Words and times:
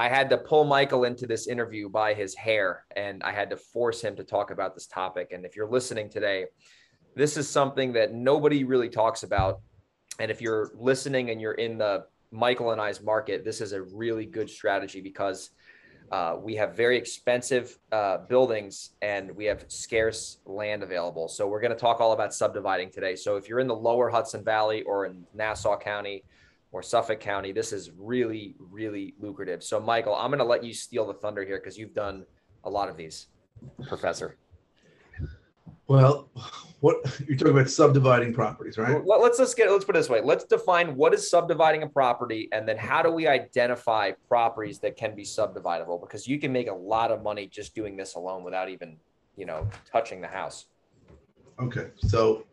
I 0.00 0.08
had 0.08 0.30
to 0.30 0.38
pull 0.38 0.64
Michael 0.64 1.04
into 1.04 1.26
this 1.26 1.46
interview 1.46 1.90
by 1.90 2.14
his 2.14 2.34
hair 2.34 2.86
and 2.96 3.22
I 3.22 3.32
had 3.32 3.50
to 3.50 3.58
force 3.58 4.00
him 4.00 4.16
to 4.16 4.24
talk 4.24 4.50
about 4.50 4.72
this 4.72 4.86
topic. 4.86 5.32
And 5.32 5.44
if 5.44 5.54
you're 5.54 5.68
listening 5.68 6.08
today, 6.08 6.46
this 7.14 7.36
is 7.36 7.50
something 7.50 7.92
that 7.92 8.14
nobody 8.14 8.64
really 8.64 8.88
talks 8.88 9.24
about. 9.24 9.60
And 10.18 10.30
if 10.30 10.40
you're 10.40 10.70
listening 10.74 11.28
and 11.28 11.38
you're 11.38 11.52
in 11.52 11.76
the 11.76 12.06
Michael 12.30 12.70
and 12.70 12.80
I's 12.80 13.02
market, 13.02 13.44
this 13.44 13.60
is 13.60 13.74
a 13.74 13.82
really 13.82 14.24
good 14.24 14.48
strategy 14.48 15.02
because 15.02 15.50
uh, 16.10 16.36
we 16.40 16.54
have 16.54 16.74
very 16.74 16.96
expensive 16.96 17.76
uh, 17.92 18.18
buildings 18.26 18.92
and 19.02 19.30
we 19.36 19.44
have 19.44 19.66
scarce 19.68 20.38
land 20.46 20.82
available. 20.82 21.28
So 21.28 21.46
we're 21.46 21.60
going 21.60 21.74
to 21.74 21.78
talk 21.78 22.00
all 22.00 22.12
about 22.12 22.32
subdividing 22.32 22.90
today. 22.90 23.16
So 23.16 23.36
if 23.36 23.50
you're 23.50 23.60
in 23.60 23.68
the 23.68 23.76
lower 23.76 24.08
Hudson 24.08 24.42
Valley 24.42 24.80
or 24.80 25.04
in 25.04 25.26
Nassau 25.34 25.76
County, 25.76 26.24
or 26.72 26.82
Suffolk 26.82 27.20
County, 27.20 27.52
this 27.52 27.72
is 27.72 27.90
really, 27.98 28.54
really 28.58 29.14
lucrative. 29.18 29.62
So, 29.62 29.80
Michael, 29.80 30.14
I'm 30.14 30.30
going 30.30 30.38
to 30.38 30.44
let 30.44 30.62
you 30.62 30.72
steal 30.72 31.06
the 31.06 31.14
thunder 31.14 31.44
here 31.44 31.58
because 31.58 31.76
you've 31.76 31.94
done 31.94 32.24
a 32.64 32.70
lot 32.70 32.88
of 32.88 32.96
these, 32.96 33.26
Professor. 33.88 34.36
Well, 35.88 36.28
what 36.78 36.98
you're 37.26 37.36
talking 37.36 37.52
about 37.52 37.68
subdividing 37.68 38.32
properties, 38.32 38.78
right? 38.78 39.04
Well, 39.04 39.20
let's 39.20 39.40
let's 39.40 39.54
get 39.54 39.72
let's 39.72 39.84
put 39.84 39.96
it 39.96 39.98
this 39.98 40.08
way. 40.08 40.20
Let's 40.22 40.44
define 40.44 40.94
what 40.94 41.12
is 41.12 41.28
subdividing 41.28 41.82
a 41.82 41.88
property, 41.88 42.48
and 42.52 42.68
then 42.68 42.78
how 42.78 43.02
do 43.02 43.10
we 43.10 43.26
identify 43.26 44.12
properties 44.28 44.78
that 44.80 44.96
can 44.96 45.16
be 45.16 45.24
subdividable? 45.24 46.00
Because 46.00 46.28
you 46.28 46.38
can 46.38 46.52
make 46.52 46.68
a 46.68 46.74
lot 46.74 47.10
of 47.10 47.24
money 47.24 47.48
just 47.48 47.74
doing 47.74 47.96
this 47.96 48.14
alone 48.14 48.44
without 48.44 48.68
even, 48.68 48.98
you 49.36 49.46
know, 49.46 49.68
touching 49.90 50.20
the 50.20 50.28
house. 50.28 50.66
Okay, 51.58 51.88
so 51.96 52.44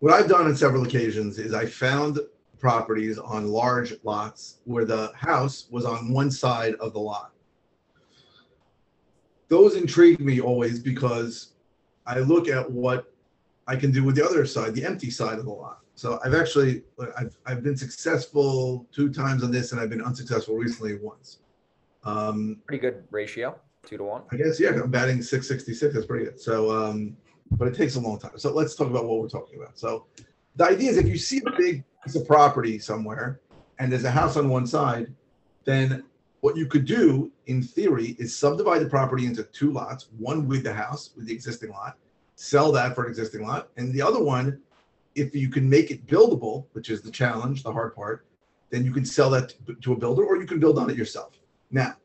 what 0.00 0.12
I've 0.12 0.28
done 0.28 0.46
on 0.46 0.56
several 0.56 0.82
occasions 0.82 1.38
is 1.38 1.54
I 1.54 1.66
found 1.66 2.18
properties 2.58 3.18
on 3.18 3.46
large 3.46 3.94
lots 4.02 4.58
where 4.64 4.84
the 4.84 5.12
house 5.14 5.66
was 5.70 5.84
on 5.84 6.12
one 6.12 6.30
side 6.30 6.74
of 6.76 6.92
the 6.92 6.98
lot. 6.98 7.32
Those 9.48 9.76
intrigue 9.76 10.20
me 10.20 10.40
always 10.40 10.78
because 10.78 11.52
I 12.06 12.20
look 12.20 12.48
at 12.48 12.68
what 12.70 13.12
I 13.66 13.76
can 13.76 13.90
do 13.90 14.04
with 14.04 14.16
the 14.16 14.24
other 14.24 14.46
side, 14.46 14.74
the 14.74 14.84
empty 14.84 15.10
side 15.10 15.38
of 15.38 15.44
the 15.44 15.52
lot. 15.52 15.80
So 15.94 16.20
I've 16.24 16.34
actually 16.34 16.82
I've 17.16 17.36
I've 17.46 17.62
been 17.62 17.76
successful 17.76 18.86
two 18.92 19.10
times 19.12 19.42
on 19.42 19.50
this, 19.50 19.72
and 19.72 19.80
I've 19.80 19.88
been 19.88 20.02
unsuccessful 20.02 20.56
recently 20.56 20.98
once. 20.98 21.38
Um, 22.04 22.58
pretty 22.66 22.80
good 22.80 23.04
ratio, 23.10 23.58
two 23.84 23.96
to 23.96 24.04
one. 24.04 24.22
I 24.30 24.36
guess 24.36 24.60
yeah, 24.60 24.70
I'm 24.70 24.90
batting 24.90 25.22
six 25.22 25.48
sixty 25.48 25.72
six. 25.72 25.94
That's 25.94 26.06
pretty 26.06 26.26
good. 26.26 26.38
So, 26.38 26.70
um, 26.70 27.16
but 27.52 27.66
it 27.68 27.74
takes 27.74 27.96
a 27.96 28.00
long 28.00 28.18
time. 28.18 28.38
So 28.38 28.52
let's 28.52 28.74
talk 28.74 28.88
about 28.88 29.06
what 29.06 29.20
we're 29.20 29.28
talking 29.28 29.58
about. 29.58 29.78
So 29.78 30.06
the 30.56 30.66
idea 30.66 30.90
is 30.90 30.98
if 30.98 31.06
you 31.06 31.18
see 31.18 31.40
a 31.46 31.50
big 31.56 31.82
piece 32.06 32.14
of 32.14 32.26
property 32.26 32.78
somewhere 32.78 33.40
and 33.78 33.90
there's 33.90 34.04
a 34.04 34.10
house 34.10 34.36
on 34.36 34.48
one 34.48 34.66
side, 34.66 35.12
then 35.64 36.04
what 36.40 36.56
you 36.56 36.66
could 36.66 36.84
do 36.84 37.32
in 37.46 37.60
theory 37.60 38.14
is 38.18 38.36
subdivide 38.36 38.80
the 38.80 38.88
property 38.88 39.26
into 39.26 39.42
two 39.42 39.72
lots, 39.72 40.08
one 40.18 40.46
with 40.46 40.62
the 40.62 40.72
house, 40.72 41.10
with 41.16 41.26
the 41.26 41.34
existing 41.34 41.70
lot, 41.70 41.98
sell 42.36 42.70
that 42.70 42.94
for 42.94 43.04
an 43.04 43.10
existing 43.10 43.44
lot, 43.44 43.70
and 43.76 43.92
the 43.92 44.00
other 44.00 44.22
one, 44.22 44.60
if 45.16 45.34
you 45.34 45.48
can 45.48 45.68
make 45.68 45.90
it 45.90 46.06
buildable, 46.06 46.66
which 46.72 46.90
is 46.90 47.02
the 47.02 47.10
challenge, 47.10 47.64
the 47.64 47.72
hard 47.72 47.94
part, 47.94 48.24
then 48.70 48.84
you 48.84 48.92
can 48.92 49.04
sell 49.04 49.30
that 49.30 49.54
to 49.82 49.92
a 49.92 49.96
builder 49.96 50.24
or 50.24 50.36
you 50.36 50.46
can 50.46 50.60
build 50.60 50.78
on 50.78 50.88
it 50.88 50.96
yourself. 50.96 51.32
Now, 51.70 51.96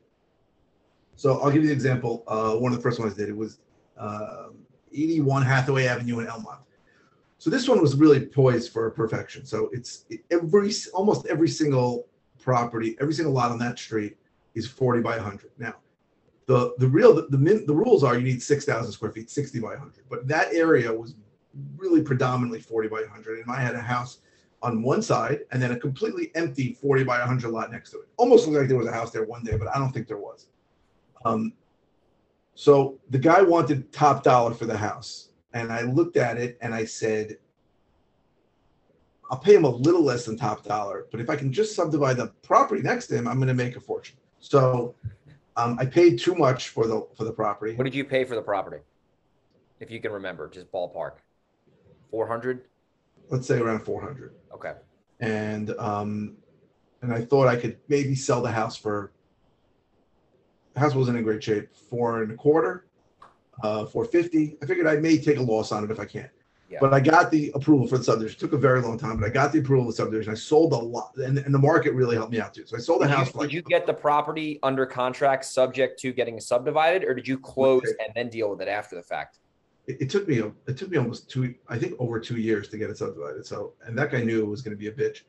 so 1.14 1.40
I'll 1.40 1.50
give 1.50 1.62
you 1.62 1.70
an 1.70 1.74
example. 1.74 2.24
Uh, 2.26 2.54
one 2.54 2.72
of 2.72 2.78
the 2.78 2.82
first 2.82 2.98
ones 2.98 3.14
I 3.14 3.16
did 3.16 3.28
it 3.28 3.36
was 3.36 3.58
uh, 3.96 4.48
81 4.92 5.42
Hathaway 5.42 5.86
Avenue 5.86 6.20
in 6.20 6.26
Elmont. 6.26 6.58
So 7.42 7.50
this 7.50 7.68
one 7.68 7.80
was 7.80 7.96
really 7.96 8.24
poised 8.24 8.70
for 8.72 8.88
perfection. 8.92 9.44
So 9.44 9.68
it's 9.72 10.04
every 10.30 10.72
almost 10.94 11.26
every 11.26 11.48
single 11.48 12.06
property, 12.40 12.96
every 13.00 13.14
single 13.14 13.34
lot 13.34 13.50
on 13.50 13.58
that 13.58 13.80
street 13.80 14.16
is 14.54 14.68
40 14.68 15.02
by 15.02 15.16
100. 15.16 15.50
Now, 15.58 15.74
the 16.46 16.72
the 16.78 16.86
real 16.86 17.12
the 17.12 17.22
the, 17.22 17.64
the 17.66 17.74
rules 17.74 18.04
are 18.04 18.16
you 18.16 18.22
need 18.22 18.40
6,000 18.40 18.92
square 18.92 19.10
feet, 19.10 19.28
60 19.28 19.58
by 19.58 19.70
100. 19.70 20.04
But 20.08 20.28
that 20.28 20.54
area 20.54 20.92
was 20.94 21.16
really 21.76 22.00
predominantly 22.00 22.60
40 22.60 22.86
by 22.86 23.00
100, 23.00 23.40
and 23.40 23.50
I 23.50 23.60
had 23.60 23.74
a 23.74 23.80
house 23.80 24.20
on 24.62 24.80
one 24.80 25.02
side 25.02 25.40
and 25.50 25.60
then 25.60 25.72
a 25.72 25.76
completely 25.76 26.30
empty 26.36 26.74
40 26.80 27.02
by 27.02 27.18
100 27.18 27.50
lot 27.50 27.72
next 27.72 27.90
to 27.90 28.02
it. 28.02 28.08
Almost 28.18 28.46
looked 28.46 28.60
like 28.60 28.68
there 28.68 28.78
was 28.78 28.86
a 28.86 28.92
house 28.92 29.10
there 29.10 29.24
one 29.24 29.42
day, 29.42 29.56
but 29.56 29.66
I 29.66 29.80
don't 29.80 29.90
think 29.90 30.06
there 30.06 30.16
was. 30.16 30.46
Um, 31.24 31.54
so 32.54 33.00
the 33.10 33.18
guy 33.18 33.42
wanted 33.42 33.92
top 33.92 34.22
dollar 34.22 34.54
for 34.54 34.66
the 34.66 34.78
house 34.78 35.30
and 35.54 35.72
I 35.72 35.82
looked 35.82 36.16
at 36.16 36.38
it 36.38 36.58
and 36.60 36.74
I 36.74 36.84
said, 36.84 37.38
I'll 39.30 39.38
pay 39.38 39.54
him 39.54 39.64
a 39.64 39.70
little 39.70 40.02
less 40.02 40.26
than 40.26 40.36
top 40.36 40.62
dollar, 40.64 41.06
but 41.10 41.20
if 41.20 41.30
I 41.30 41.36
can 41.36 41.52
just 41.52 41.74
subdivide 41.74 42.18
the 42.18 42.28
property 42.42 42.82
next 42.82 43.06
to 43.08 43.16
him, 43.16 43.26
I'm 43.26 43.36
going 43.36 43.48
to 43.48 43.54
make 43.54 43.76
a 43.76 43.80
fortune. 43.80 44.16
So 44.40 44.94
um, 45.56 45.78
I 45.78 45.86
paid 45.86 46.18
too 46.18 46.34
much 46.34 46.68
for 46.68 46.86
the 46.86 47.06
for 47.16 47.24
the 47.24 47.32
property. 47.32 47.74
What 47.74 47.84
did 47.84 47.94
you 47.94 48.04
pay 48.04 48.24
for 48.24 48.34
the 48.34 48.42
property? 48.42 48.82
If 49.80 49.90
you 49.90 50.00
can 50.00 50.12
remember, 50.12 50.48
just 50.48 50.70
ballpark. 50.70 51.12
Four 52.10 52.26
hundred. 52.26 52.66
Let's 53.30 53.46
say 53.46 53.58
around 53.58 53.80
four 53.80 54.02
hundred. 54.02 54.34
Okay. 54.52 54.74
And 55.20 55.70
um, 55.78 56.36
and 57.00 57.12
I 57.12 57.22
thought 57.22 57.48
I 57.48 57.56
could 57.56 57.78
maybe 57.88 58.14
sell 58.14 58.42
the 58.42 58.52
house 58.52 58.76
for. 58.76 59.12
The 60.74 60.80
house 60.80 60.94
wasn't 60.94 61.18
in 61.18 61.24
great 61.24 61.42
shape. 61.42 61.74
Four 61.74 62.22
and 62.22 62.32
a 62.32 62.34
quarter 62.34 62.86
uh, 63.62 63.86
450. 63.86 64.58
I 64.62 64.66
figured 64.66 64.86
I 64.86 64.96
may 64.96 65.18
take 65.18 65.38
a 65.38 65.42
loss 65.42 65.72
on 65.72 65.84
it 65.84 65.90
if 65.90 66.00
I 66.00 66.04
can. 66.04 66.28
Yeah. 66.72 66.78
But 66.80 66.94
I 66.94 67.00
got 67.00 67.30
the 67.30 67.52
approval 67.54 67.86
for 67.86 67.98
the 67.98 68.04
subdivision. 68.04 68.38
It 68.38 68.40
took 68.40 68.54
a 68.54 68.58
very 68.58 68.80
long 68.80 68.98
time, 68.98 69.18
but 69.18 69.26
I 69.26 69.28
got 69.28 69.52
the 69.52 69.58
approval 69.58 69.88
of 69.88 69.94
the 69.94 69.96
subdivision. 70.02 70.32
I 70.32 70.36
sold 70.36 70.72
a 70.72 70.76
lot, 70.76 71.12
and, 71.16 71.36
and 71.36 71.54
the 71.54 71.58
market 71.58 71.92
really 71.92 72.16
helped 72.16 72.32
me 72.32 72.40
out 72.40 72.54
too. 72.54 72.64
So 72.64 72.76
I 72.76 72.80
sold 72.80 73.02
the 73.02 73.08
did 73.08 73.14
house. 73.14 73.34
You, 73.34 73.40
did 73.42 73.52
you 73.52 73.62
get 73.62 73.86
the 73.86 73.92
property 73.92 74.58
under 74.62 74.86
contract 74.86 75.44
subject 75.44 76.00
to 76.00 76.14
getting 76.14 76.40
subdivided, 76.40 77.04
or 77.04 77.12
did 77.12 77.28
you 77.28 77.38
close 77.38 77.82
okay. 77.82 77.92
and 78.02 78.14
then 78.14 78.30
deal 78.30 78.48
with 78.48 78.62
it 78.62 78.68
after 78.68 78.96
the 78.96 79.02
fact? 79.02 79.40
It, 79.86 80.00
it, 80.00 80.10
took 80.10 80.26
me 80.26 80.42
it 80.66 80.78
took 80.78 80.88
me 80.88 80.96
almost 80.96 81.28
two, 81.28 81.54
I 81.68 81.78
think 81.78 81.94
over 81.98 82.18
two 82.18 82.36
years 82.36 82.68
to 82.68 82.78
get 82.78 82.88
it 82.88 82.96
subdivided. 82.96 83.44
So 83.44 83.74
and 83.84 83.98
that 83.98 84.10
guy 84.10 84.22
knew 84.22 84.42
it 84.42 84.48
was 84.48 84.62
going 84.62 84.74
to 84.74 84.80
be 84.80 84.88
a 84.88 84.92
bitch. 84.92 85.22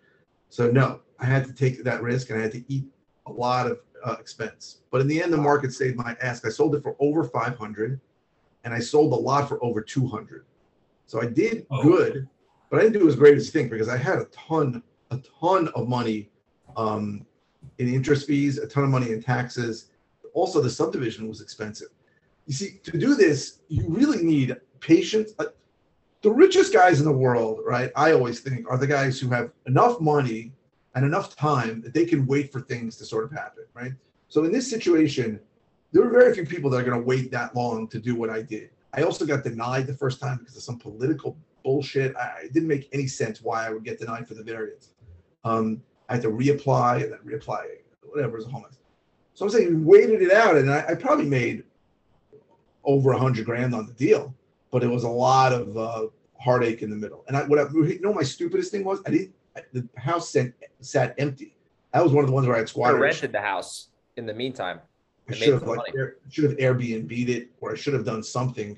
So 0.47 0.71
no, 0.71 1.01
I 1.19 1.25
had 1.25 1.45
to 1.45 1.53
take 1.53 1.83
that 1.83 2.01
risk, 2.01 2.29
and 2.29 2.39
I 2.39 2.43
had 2.43 2.53
to 2.53 2.63
eat 2.69 2.85
a 3.25 3.31
lot 3.31 3.67
of 3.67 3.79
uh, 4.05 4.15
expense. 4.17 4.79
But 4.91 5.01
in 5.01 5.07
the 5.07 5.21
end, 5.21 5.33
the 5.33 5.37
market 5.37 5.73
saved 5.73 5.97
my 5.97 6.15
ass. 6.21 6.43
I 6.45 6.49
sold 6.49 6.75
it 6.75 6.83
for 6.83 6.95
over 6.99 7.25
500 7.25 7.99
and 8.63 8.73
I 8.73 8.79
sold 8.79 9.13
a 9.13 9.15
lot 9.15 9.47
for 9.47 9.63
over 9.63 9.81
200. 9.81 10.45
So 11.05 11.21
I 11.21 11.25
did 11.25 11.65
oh. 11.69 11.83
good, 11.83 12.27
but 12.69 12.79
I 12.79 12.83
didn't 12.83 12.99
do 12.99 13.07
as 13.07 13.15
great 13.15 13.37
as 13.37 13.45
you 13.45 13.51
think 13.51 13.71
because 13.71 13.89
I 13.89 13.97
had 13.97 14.19
a 14.19 14.25
ton, 14.25 14.81
a 15.11 15.19
ton 15.39 15.67
of 15.69 15.87
money 15.87 16.29
um, 16.75 17.25
in 17.77 17.93
interest 17.93 18.27
fees, 18.27 18.57
a 18.57 18.67
ton 18.67 18.83
of 18.83 18.89
money 18.89 19.11
in 19.11 19.21
taxes. 19.21 19.91
Also, 20.33 20.61
the 20.61 20.69
subdivision 20.69 21.27
was 21.27 21.41
expensive. 21.41 21.89
You 22.47 22.53
see, 22.53 22.79
to 22.83 22.97
do 22.97 23.15
this, 23.15 23.59
you 23.67 23.85
really 23.87 24.23
need 24.23 24.57
patience. 24.79 25.31
Uh, 25.39 25.45
the 26.21 26.31
richest 26.31 26.73
guys 26.73 26.99
in 26.99 27.05
the 27.05 27.11
world, 27.11 27.59
right? 27.65 27.91
I 27.95 28.13
always 28.13 28.39
think 28.39 28.69
are 28.69 28.77
the 28.77 28.87
guys 28.87 29.19
who 29.19 29.29
have 29.29 29.51
enough 29.67 29.99
money 29.99 30.53
and 30.95 31.05
enough 31.05 31.35
time 31.35 31.81
that 31.81 31.93
they 31.93 32.05
can 32.05 32.25
wait 32.25 32.51
for 32.51 32.61
things 32.61 32.95
to 32.97 33.05
sort 33.05 33.25
of 33.25 33.31
happen, 33.31 33.65
right? 33.73 33.93
So 34.29 34.43
in 34.45 34.51
this 34.51 34.69
situation, 34.69 35.39
there 35.93 36.03
are 36.03 36.09
very 36.09 36.33
few 36.33 36.45
people 36.45 36.69
that 36.71 36.77
are 36.77 36.83
going 36.83 36.99
to 36.99 37.05
wait 37.05 37.31
that 37.31 37.55
long 37.55 37.87
to 37.87 37.99
do 37.99 38.15
what 38.15 38.29
I 38.29 38.41
did. 38.41 38.71
I 38.93 39.03
also 39.03 39.25
got 39.25 39.43
denied 39.43 39.87
the 39.87 39.93
first 39.93 40.19
time 40.19 40.39
because 40.39 40.57
of 40.57 40.63
some 40.63 40.77
political 40.77 41.37
bullshit. 41.63 42.15
I, 42.17 42.41
it 42.45 42.53
didn't 42.53 42.67
make 42.67 42.89
any 42.91 43.07
sense 43.07 43.41
why 43.41 43.67
I 43.67 43.69
would 43.69 43.83
get 43.83 43.99
denied 43.99 44.27
for 44.27 44.33
the 44.33 44.43
variance. 44.43 44.89
Um, 45.45 45.81
I 46.09 46.13
had 46.13 46.23
to 46.23 46.29
reapply 46.29 47.03
and 47.03 47.11
then 47.13 47.19
reapply, 47.25 47.63
whatever 48.01 48.37
is 48.37 48.45
a 48.45 48.49
whole 48.49 48.61
mess. 48.61 48.77
So 49.35 49.45
I'm 49.45 49.51
saying 49.51 49.69
we 49.69 49.99
waited 49.99 50.21
it 50.21 50.31
out, 50.31 50.57
and 50.57 50.69
I, 50.69 50.85
I 50.89 50.95
probably 50.95 51.25
made 51.25 51.63
over 52.83 53.13
a 53.13 53.19
hundred 53.19 53.45
grand 53.45 53.73
on 53.73 53.85
the 53.85 53.93
deal, 53.93 54.33
but 54.71 54.83
it 54.83 54.87
was 54.87 55.03
a 55.03 55.09
lot 55.09 55.53
of 55.53 55.77
uh, 55.77 56.07
heartache 56.39 56.81
in 56.81 56.89
the 56.89 56.95
middle. 56.95 57.23
And 57.27 57.37
I, 57.37 57.43
what 57.43 57.59
I, 57.59 57.63
you 57.71 57.99
know, 58.01 58.13
my 58.13 58.23
stupidest 58.23 58.71
thing 58.71 58.83
was 58.83 58.99
I 59.05 59.11
didn't. 59.11 59.33
The 59.71 59.87
house 59.97 60.35
sat, 60.81 61.15
empty. 61.19 61.55
That 61.93 62.03
was 62.03 62.11
one 62.11 62.23
of 62.23 62.29
the 62.29 62.33
ones 62.33 62.47
where 62.47 62.55
I 62.55 62.59
had 62.59 62.67
I 62.67 62.69
squatted. 62.69 62.99
rented 62.99 63.31
the 63.31 63.41
house 63.41 63.89
in 64.17 64.25
the 64.25 64.33
meantime. 64.33 64.81
I 65.29 65.33
should 65.33 65.53
have 65.53 65.63
like 65.63 65.93
air, 65.95 66.17
should 66.29 66.43
have 66.45 66.57
Airbnb'd 66.57 67.29
it, 67.29 67.49
or 67.61 67.71
I 67.71 67.75
should 67.75 67.93
have 67.93 68.05
done 68.05 68.23
something. 68.23 68.77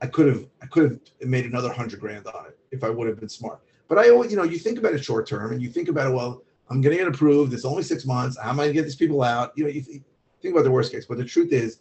I 0.00 0.06
could 0.06 0.26
have 0.26 0.46
I 0.62 0.66
could 0.66 1.00
have 1.20 1.28
made 1.28 1.44
another 1.44 1.72
hundred 1.72 2.00
grand 2.00 2.26
on 2.26 2.46
it 2.46 2.58
if 2.70 2.84
I 2.84 2.90
would 2.90 3.08
have 3.08 3.18
been 3.18 3.28
smart. 3.28 3.60
But 3.88 3.98
I 3.98 4.10
always, 4.10 4.30
you 4.30 4.36
know, 4.36 4.44
you 4.44 4.58
think 4.58 4.78
about 4.78 4.94
it 4.94 5.04
short 5.04 5.26
term, 5.26 5.52
and 5.52 5.60
you 5.60 5.68
think 5.68 5.88
about 5.88 6.10
it. 6.10 6.14
Well, 6.14 6.42
I'm 6.70 6.80
going 6.80 6.96
to 6.96 7.04
get 7.04 7.12
approved. 7.12 7.52
It's 7.52 7.64
only 7.64 7.82
six 7.82 8.06
months. 8.06 8.38
How 8.38 8.50
am 8.50 8.60
I 8.60 8.64
going 8.64 8.68
to 8.68 8.74
get 8.74 8.84
these 8.84 8.96
people 8.96 9.22
out? 9.22 9.52
You 9.56 9.64
know, 9.64 9.70
you 9.70 9.82
think, 9.82 10.04
think 10.40 10.54
about 10.54 10.64
the 10.64 10.70
worst 10.70 10.92
case. 10.92 11.04
But 11.06 11.18
the 11.18 11.24
truth 11.24 11.52
is, 11.52 11.80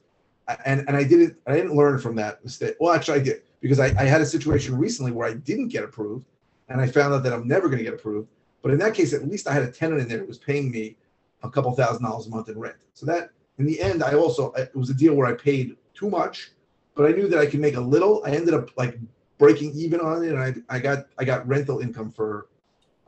and 0.65 0.83
and 0.87 0.97
I 0.97 1.03
didn't 1.03 1.37
I 1.47 1.53
didn't 1.53 1.75
learn 1.75 1.99
from 1.99 2.15
that 2.15 2.43
mistake. 2.43 2.75
Well, 2.79 2.93
actually, 2.93 3.19
I 3.19 3.23
did 3.23 3.43
because 3.61 3.79
I, 3.79 3.87
I 3.97 4.05
had 4.05 4.21
a 4.21 4.25
situation 4.25 4.77
recently 4.77 5.11
where 5.11 5.27
I 5.27 5.33
didn't 5.33 5.69
get 5.69 5.83
approved, 5.83 6.25
and 6.69 6.81
I 6.81 6.87
found 6.87 7.13
out 7.13 7.23
that 7.23 7.33
I'm 7.33 7.47
never 7.47 7.67
going 7.67 7.77
to 7.77 7.83
get 7.83 7.93
approved. 7.93 8.27
But 8.61 8.71
in 8.71 8.79
that 8.79 8.93
case, 8.93 9.13
at 9.13 9.27
least 9.27 9.47
I 9.47 9.53
had 9.53 9.63
a 9.63 9.71
tenant 9.71 10.01
in 10.01 10.07
there 10.07 10.19
who 10.19 10.25
was 10.25 10.37
paying 10.37 10.71
me 10.71 10.97
a 11.43 11.49
couple 11.49 11.71
thousand 11.71 12.03
dollars 12.03 12.27
a 12.27 12.29
month 12.29 12.49
in 12.49 12.59
rent. 12.59 12.75
So 12.93 13.05
that 13.05 13.29
in 13.57 13.65
the 13.65 13.79
end, 13.81 14.03
I 14.03 14.13
also 14.13 14.51
it 14.53 14.75
was 14.75 14.89
a 14.89 14.93
deal 14.93 15.15
where 15.15 15.27
I 15.27 15.33
paid 15.33 15.75
too 15.93 16.09
much, 16.09 16.51
but 16.95 17.05
I 17.05 17.11
knew 17.11 17.27
that 17.27 17.39
I 17.39 17.45
could 17.45 17.59
make 17.59 17.75
a 17.75 17.81
little. 17.81 18.23
I 18.25 18.31
ended 18.31 18.53
up 18.53 18.69
like 18.77 18.97
breaking 19.37 19.71
even 19.75 19.99
on 19.99 20.23
it, 20.23 20.31
and 20.33 20.39
I 20.39 20.75
I 20.75 20.79
got 20.79 21.05
I 21.17 21.25
got 21.25 21.47
rental 21.47 21.79
income 21.79 22.11
for 22.11 22.47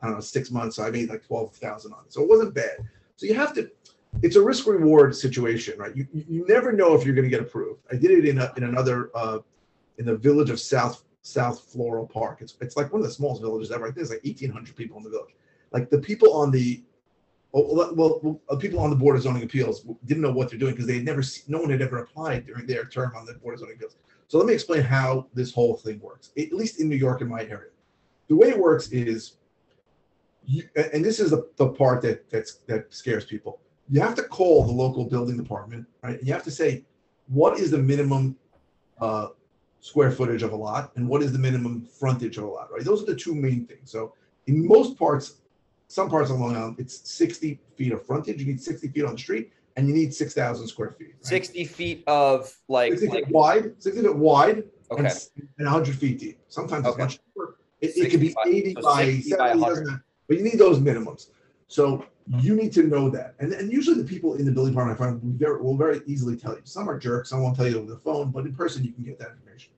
I 0.02 0.08
don't 0.08 0.16
know 0.16 0.22
six 0.22 0.52
months, 0.52 0.76
so 0.76 0.84
I 0.84 0.92
made 0.92 1.10
like 1.10 1.26
twelve 1.26 1.56
thousand 1.56 1.94
on 1.94 2.04
it. 2.06 2.14
So 2.14 2.22
it 2.22 2.30
wasn't 2.30 2.54
bad. 2.54 2.78
So 3.16 3.26
you 3.26 3.34
have 3.36 3.54
to. 3.56 3.70
It's 4.22 4.36
a 4.36 4.42
risk 4.42 4.68
reward 4.68 5.16
situation, 5.16 5.78
right? 5.80 5.96
You 5.96 6.08
you 6.14 6.46
never 6.48 6.72
know 6.72 6.94
if 6.94 7.06
you're 7.06 7.16
going 7.16 7.30
to 7.30 7.36
get 7.36 7.42
approved. 7.42 7.82
I 7.92 7.96
did 7.96 8.12
it 8.12 8.26
in 8.26 8.40
a, 8.40 8.54
in 8.58 8.64
another 8.64 9.10
uh, 9.16 9.40
in 9.98 10.06
the 10.06 10.16
village 10.16 10.50
of 10.50 10.60
South 10.60 11.04
South 11.24 11.62
Floral 11.62 12.08
Park. 12.08 12.40
It's 12.42 12.56
it's 12.62 12.78
like 12.78 12.92
one 12.92 13.02
of 13.02 13.08
the 13.08 13.14
smallest 13.14 13.42
villages 13.42 13.72
ever. 13.72 13.86
I 13.86 13.88
think 13.88 13.96
there's 13.96 14.12
like 14.12 14.22
eighteen 14.24 14.52
hundred 14.52 14.76
people 14.76 14.98
in 14.98 15.04
the 15.04 15.10
village. 15.10 15.34
Like 15.72 15.90
the 15.90 15.98
people 15.98 16.34
on 16.34 16.52
the 16.52 16.84
well, 17.54 17.94
well, 17.96 18.20
well, 18.24 18.42
uh, 18.50 18.56
people 18.56 18.80
on 18.80 18.90
the 18.90 18.96
board 18.96 19.16
of 19.16 19.22
zoning 19.22 19.44
appeals 19.44 19.86
didn't 20.06 20.24
know 20.24 20.32
what 20.32 20.50
they're 20.50 20.60
doing 20.60 20.74
because 20.74 20.88
they 20.88 20.96
had 20.96 21.06
never, 21.06 21.22
se- 21.22 21.44
no 21.48 21.60
one 21.60 21.70
had 21.70 21.82
ever 21.82 22.00
applied 22.00 22.48
during 22.48 22.66
their 22.66 22.86
term 22.86 23.14
on 23.16 23.26
the 23.26 23.34
board 23.36 23.54
of 23.54 23.60
zoning 23.60 23.76
appeals. 23.76 23.96
So 24.28 24.40
let 24.40 24.48
me 24.48 24.54
explain 24.54 24.82
how 24.82 25.28
this 25.34 25.54
whole 25.54 25.78
thing 25.78 26.00
works, 26.00 26.32
at 26.38 26.52
least 26.52 26.82
in 26.82 26.90
New 26.90 26.96
York 26.96 27.22
in 27.22 27.30
my 27.30 27.44
area. 27.44 27.70
The 28.28 28.36
way 28.36 28.50
it 28.50 28.58
works 28.58 28.90
is, 28.90 29.38
you, 30.46 30.64
and 30.76 31.06
this 31.06 31.20
is 31.20 31.30
the, 31.30 31.48
the 31.58 31.68
part 31.68 32.02
that 32.02 32.30
that's, 32.30 32.56
that 32.68 32.92
scares 32.94 33.26
people. 33.26 33.60
You 33.90 34.02
have 34.02 34.16
to 34.16 34.24
call 34.24 34.66
the 34.66 34.72
local 34.72 35.06
building 35.06 35.38
department, 35.38 35.86
right? 36.02 36.18
And 36.18 36.28
you 36.28 36.34
have 36.34 36.44
to 36.44 36.52
say, 36.52 36.84
what 37.28 37.60
is 37.60 37.70
the 37.70 37.78
minimum 37.78 38.36
uh, 39.00 39.28
square 39.80 40.12
footage 40.12 40.44
of 40.44 40.54
a 40.54 40.56
lot, 40.56 40.92
and 40.96 41.08
what 41.08 41.22
is 41.22 41.32
the 41.32 41.40
minimum 41.40 41.86
frontage 41.86 42.38
of 42.38 42.46
a 42.46 42.48
lot, 42.48 42.72
right? 42.72 42.84
Those 42.84 43.04
are 43.04 43.06
the 43.06 43.16
two 43.16 43.36
main 43.36 43.66
things. 43.68 43.92
So 43.92 44.14
in 44.48 44.66
most 44.66 44.98
parts, 44.98 45.42
some 45.94 46.10
parts 46.10 46.32
of 46.32 46.40
Long 46.40 46.56
Island, 46.56 46.78
it's 46.80 47.08
60 47.10 47.60
feet 47.76 47.92
of 47.92 48.04
frontage. 48.04 48.40
You 48.40 48.48
need 48.48 48.62
60 48.62 48.88
feet 48.88 49.06
on 49.06 49.14
the 49.14 49.20
street, 49.20 49.52
and 49.76 49.88
you 49.88 49.94
need 49.94 50.12
6,000 50.14 50.68
square 50.68 50.92
feet. 50.98 51.14
right? 51.14 51.26
60 51.26 51.66
feet 51.66 52.04
of 52.08 52.52
like, 52.68 52.94
60 52.94 53.08
like 53.10 53.26
feet 53.26 53.34
wide, 53.34 53.74
60 53.78 54.02
feet 54.02 54.16
wide, 54.16 54.58
and, 54.58 54.66
okay. 54.92 55.06
s- 55.06 55.30
and 55.38 55.68
100 55.68 55.96
feet 55.96 56.18
deep. 56.20 56.40
Sometimes 56.48 56.88
it's 56.88 56.98
much 56.98 57.20
deeper. 57.20 57.58
It, 57.82 57.96
it 57.96 58.10
could 58.10 58.22
be 58.22 58.30
60 58.30 58.34
by- 58.44 58.50
80 58.50 58.74
so 58.74 58.82
by 58.82 59.06
60 59.06 59.32
by 59.32 59.38
70, 59.38 59.60
100. 59.60 59.70
doesn't 59.70 59.86
matter. 59.86 60.06
but 60.28 60.38
you 60.38 60.44
need 60.44 60.58
those 60.58 60.80
minimums. 60.80 61.28
So 61.68 61.98
mm-hmm. 61.98 62.40
you 62.40 62.56
need 62.56 62.74
to 62.74 62.84
know 62.84 63.12
that. 63.12 63.36
And, 63.40 63.54
and 63.54 63.72
usually 63.72 64.02
the 64.02 64.08
people 64.08 64.34
in 64.34 64.46
the 64.46 64.52
building 64.52 64.74
department 64.74 65.00
I 65.00 65.04
find 65.04 65.22
will 65.22 65.38
very, 65.38 65.62
will 65.62 65.78
very 65.78 66.02
easily 66.08 66.36
tell 66.38 66.54
you. 66.54 66.62
Some 66.64 66.90
are 66.90 66.98
jerks, 66.98 67.30
some 67.30 67.44
won't 67.44 67.56
tell 67.56 67.68
you 67.68 67.78
over 67.78 67.92
the 67.92 68.00
phone, 68.00 68.32
but 68.32 68.46
in 68.46 68.56
person 68.56 68.84
you 68.84 68.94
can 68.94 69.04
get 69.04 69.20
that 69.20 69.30
information. 69.30 69.74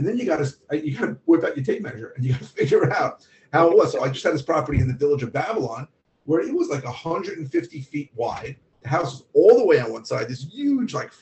And 0.00 0.08
then 0.08 0.16
you 0.16 0.24
got 0.24 0.38
to 0.38 0.82
you 0.82 0.96
got 0.96 1.06
to 1.08 1.18
whip 1.26 1.44
out 1.44 1.54
your 1.54 1.62
tape 1.62 1.82
measure 1.82 2.14
and 2.16 2.24
you 2.24 2.32
got 2.32 2.40
to 2.40 2.46
figure 2.58 2.90
out 2.90 3.26
how 3.52 3.68
it 3.68 3.76
was. 3.76 3.92
So 3.92 4.02
I 4.02 4.08
just 4.08 4.24
had 4.24 4.32
this 4.32 4.40
property 4.40 4.80
in 4.80 4.88
the 4.88 4.94
village 4.94 5.22
of 5.22 5.30
Babylon 5.30 5.86
where 6.24 6.40
it 6.40 6.54
was 6.54 6.70
like 6.70 6.84
150 6.84 7.82
feet 7.82 8.10
wide. 8.14 8.56
The 8.80 8.88
house 8.88 9.12
was 9.12 9.24
all 9.34 9.58
the 9.58 9.66
way 9.66 9.78
on 9.78 9.92
one 9.92 10.06
side, 10.06 10.26
this 10.26 10.42
huge 10.42 10.94
like 10.94 11.12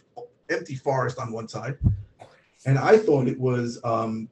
empty 0.48 0.76
forest 0.76 1.18
on 1.18 1.32
one 1.32 1.48
side, 1.48 1.76
and 2.66 2.78
I 2.78 2.96
thought 2.96 3.26
it 3.26 3.40
was 3.40 3.80
um, 3.82 4.28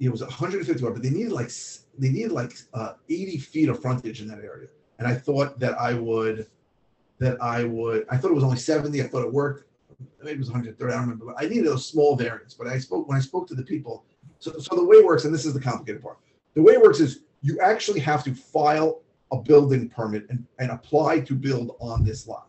it 0.00 0.08
was 0.08 0.22
150 0.22 0.82
wide, 0.82 0.92
but 0.92 1.04
they 1.04 1.10
needed 1.10 1.30
like 1.30 1.52
they 1.98 2.08
needed 2.08 2.32
like 2.32 2.54
uh, 2.74 2.94
80 3.08 3.38
feet 3.38 3.68
of 3.68 3.80
frontage 3.80 4.20
in 4.20 4.26
that 4.26 4.38
area, 4.38 4.66
and 4.98 5.06
I 5.06 5.14
thought 5.14 5.60
that 5.60 5.78
I 5.78 5.94
would 5.94 6.48
that 7.20 7.40
I 7.40 7.62
would 7.62 8.06
I 8.10 8.16
thought 8.16 8.32
it 8.32 8.34
was 8.34 8.42
only 8.42 8.56
70. 8.56 9.00
I 9.00 9.06
thought 9.06 9.22
it 9.22 9.32
worked. 9.32 9.68
Maybe 10.22 10.32
it 10.32 10.38
was 10.38 10.50
130. 10.50 10.92
I 10.92 10.96
don't 10.96 11.08
remember. 11.08 11.34
I 11.38 11.46
needed 11.46 11.66
a 11.66 11.78
small 11.78 12.16
variance. 12.16 12.54
But 12.54 12.66
I 12.66 12.78
spoke 12.78 13.08
when 13.08 13.18
I 13.18 13.20
spoke 13.20 13.46
to 13.48 13.54
the 13.54 13.62
people. 13.62 14.04
So, 14.38 14.58
so 14.58 14.74
the 14.74 14.84
way 14.84 14.96
it 14.96 15.04
works, 15.04 15.24
and 15.24 15.34
this 15.34 15.46
is 15.46 15.54
the 15.54 15.60
complicated 15.60 16.02
part. 16.02 16.18
The 16.54 16.62
way 16.62 16.74
it 16.74 16.82
works 16.82 17.00
is 17.00 17.20
you 17.42 17.58
actually 17.60 18.00
have 18.00 18.24
to 18.24 18.34
file 18.34 19.02
a 19.32 19.36
building 19.36 19.88
permit 19.88 20.26
and, 20.28 20.44
and 20.58 20.70
apply 20.70 21.20
to 21.20 21.34
build 21.34 21.76
on 21.80 22.04
this 22.04 22.26
lot, 22.26 22.48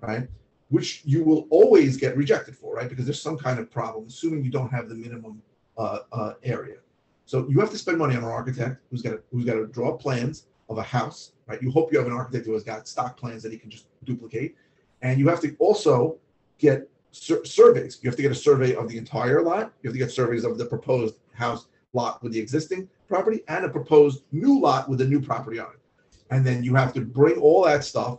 right? 0.00 0.28
Which 0.68 1.02
you 1.04 1.24
will 1.24 1.46
always 1.50 1.96
get 1.96 2.16
rejected 2.16 2.56
for, 2.56 2.76
right? 2.76 2.88
Because 2.88 3.04
there's 3.04 3.20
some 3.20 3.36
kind 3.36 3.58
of 3.58 3.70
problem, 3.70 4.06
assuming 4.06 4.44
you 4.44 4.50
don't 4.50 4.70
have 4.70 4.88
the 4.88 4.94
minimum 4.94 5.42
uh, 5.76 6.00
uh, 6.12 6.34
area. 6.44 6.76
So 7.24 7.48
you 7.48 7.58
have 7.60 7.70
to 7.70 7.78
spend 7.78 7.98
money 7.98 8.16
on 8.16 8.22
an 8.22 8.30
architect 8.30 8.80
who's 8.90 9.02
got 9.02 9.18
who's 9.32 9.44
got 9.44 9.54
to 9.54 9.66
draw 9.66 9.96
plans 9.96 10.46
of 10.68 10.78
a 10.78 10.82
house, 10.82 11.32
right? 11.46 11.60
You 11.62 11.70
hope 11.70 11.92
you 11.92 11.98
have 11.98 12.06
an 12.06 12.12
architect 12.12 12.46
who 12.46 12.52
has 12.52 12.62
got 12.62 12.86
stock 12.86 13.16
plans 13.16 13.42
that 13.42 13.52
he 13.52 13.58
can 13.58 13.70
just 13.70 13.86
duplicate, 14.04 14.54
and 15.02 15.18
you 15.18 15.28
have 15.28 15.40
to 15.40 15.54
also 15.58 16.18
get 16.58 16.88
sur- 17.10 17.44
surveys. 17.44 17.98
You 18.02 18.10
have 18.10 18.16
to 18.16 18.22
get 18.22 18.32
a 18.32 18.36
survey 18.36 18.74
of 18.74 18.88
the 18.88 18.98
entire 18.98 19.42
lot. 19.42 19.72
You 19.82 19.88
have 19.88 19.94
to 19.94 19.98
get 19.98 20.10
surveys 20.10 20.44
of 20.44 20.58
the 20.58 20.66
proposed 20.66 21.16
house 21.34 21.66
lot 21.92 22.22
with 22.22 22.32
the 22.32 22.40
existing 22.40 22.88
property 23.08 23.42
and 23.48 23.64
a 23.64 23.68
proposed 23.68 24.24
new 24.32 24.58
lot 24.58 24.88
with 24.88 25.00
a 25.00 25.04
new 25.04 25.20
property 25.20 25.58
on 25.58 25.68
it. 25.72 25.80
And 26.30 26.46
then 26.46 26.64
you 26.64 26.74
have 26.74 26.94
to 26.94 27.00
bring 27.02 27.36
all 27.36 27.64
that 27.64 27.84
stuff. 27.84 28.18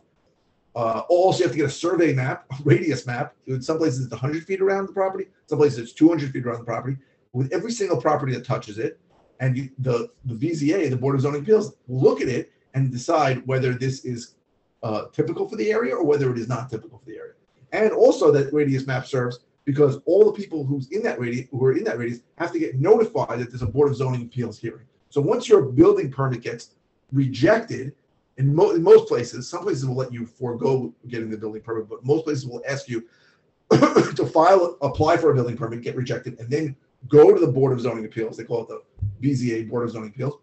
Uh, 0.75 1.03
also, 1.09 1.39
you 1.39 1.43
have 1.45 1.51
to 1.51 1.57
get 1.57 1.67
a 1.67 1.71
survey 1.71 2.13
map, 2.13 2.45
a 2.51 2.55
radius 2.63 3.05
map. 3.05 3.33
In 3.47 3.61
some 3.61 3.77
places, 3.77 4.05
it's 4.05 4.11
100 4.11 4.43
feet 4.43 4.61
around 4.61 4.87
the 4.87 4.93
property. 4.93 5.25
Some 5.47 5.57
places, 5.59 5.79
it's 5.79 5.93
200 5.93 6.31
feet 6.31 6.45
around 6.45 6.59
the 6.59 6.65
property. 6.65 6.97
With 7.31 7.51
every 7.51 7.71
single 7.71 7.99
property 7.99 8.33
that 8.33 8.45
touches 8.45 8.77
it, 8.77 8.99
and 9.39 9.57
you, 9.57 9.69
the 9.79 10.09
the 10.25 10.35
BZA, 10.35 10.89
the 10.89 10.95
Board 10.95 11.15
of 11.15 11.21
Zoning 11.21 11.41
Appeals, 11.41 11.73
look 11.87 12.21
at 12.21 12.27
it 12.27 12.51
and 12.75 12.91
decide 12.91 13.45
whether 13.47 13.73
this 13.73 14.05
is 14.05 14.35
uh, 14.83 15.05
typical 15.11 15.47
for 15.47 15.55
the 15.55 15.71
area 15.71 15.95
or 15.95 16.03
whether 16.03 16.31
it 16.31 16.37
is 16.37 16.47
not 16.47 16.69
typical 16.69 16.99
for 16.99 17.05
the 17.05 17.17
area. 17.17 17.33
And 17.73 17.91
also, 17.91 18.31
that 18.31 18.53
radius 18.53 18.87
map 18.87 19.05
serves 19.05 19.39
because 19.65 19.99
all 20.05 20.25
the 20.25 20.31
people 20.31 20.63
who's 20.63 20.89
in 20.91 21.01
that 21.03 21.19
radius, 21.19 21.47
who 21.51 21.63
are 21.65 21.73
in 21.73 21.83
that 21.85 21.97
radius, 21.97 22.21
have 22.37 22.51
to 22.53 22.59
get 22.59 22.79
notified 22.79 23.39
that 23.39 23.49
there's 23.49 23.63
a 23.63 23.67
Board 23.67 23.89
of 23.89 23.97
Zoning 23.97 24.23
Appeals 24.23 24.57
hearing. 24.57 24.85
So 25.09 25.19
once 25.19 25.49
your 25.49 25.63
building 25.63 26.11
permit 26.11 26.41
gets 26.41 26.71
rejected, 27.11 27.93
in, 28.37 28.53
mo- 28.53 28.71
in 28.71 28.81
most 28.81 29.07
places, 29.07 29.47
some 29.47 29.63
places 29.63 29.85
will 29.85 29.95
let 29.95 30.13
you 30.13 30.25
forego 30.25 30.93
getting 31.07 31.29
the 31.29 31.37
building 31.37 31.61
permit, 31.61 31.89
but 31.89 32.05
most 32.05 32.25
places 32.25 32.45
will 32.45 32.61
ask 32.67 32.87
you 32.87 33.07
to 33.71 34.29
file, 34.31 34.77
apply 34.81 35.17
for 35.17 35.31
a 35.31 35.35
building 35.35 35.57
permit, 35.57 35.81
get 35.81 35.95
rejected, 35.95 36.39
and 36.39 36.49
then 36.49 36.75
go 37.07 37.33
to 37.33 37.39
the 37.39 37.51
Board 37.51 37.73
of 37.73 37.81
Zoning 37.81 38.05
Appeals. 38.05 38.37
They 38.37 38.43
call 38.43 38.63
it 38.63 38.69
the 38.69 38.81
BZA 39.21 39.69
Board 39.69 39.85
of 39.85 39.91
Zoning 39.91 40.09
Appeals 40.09 40.39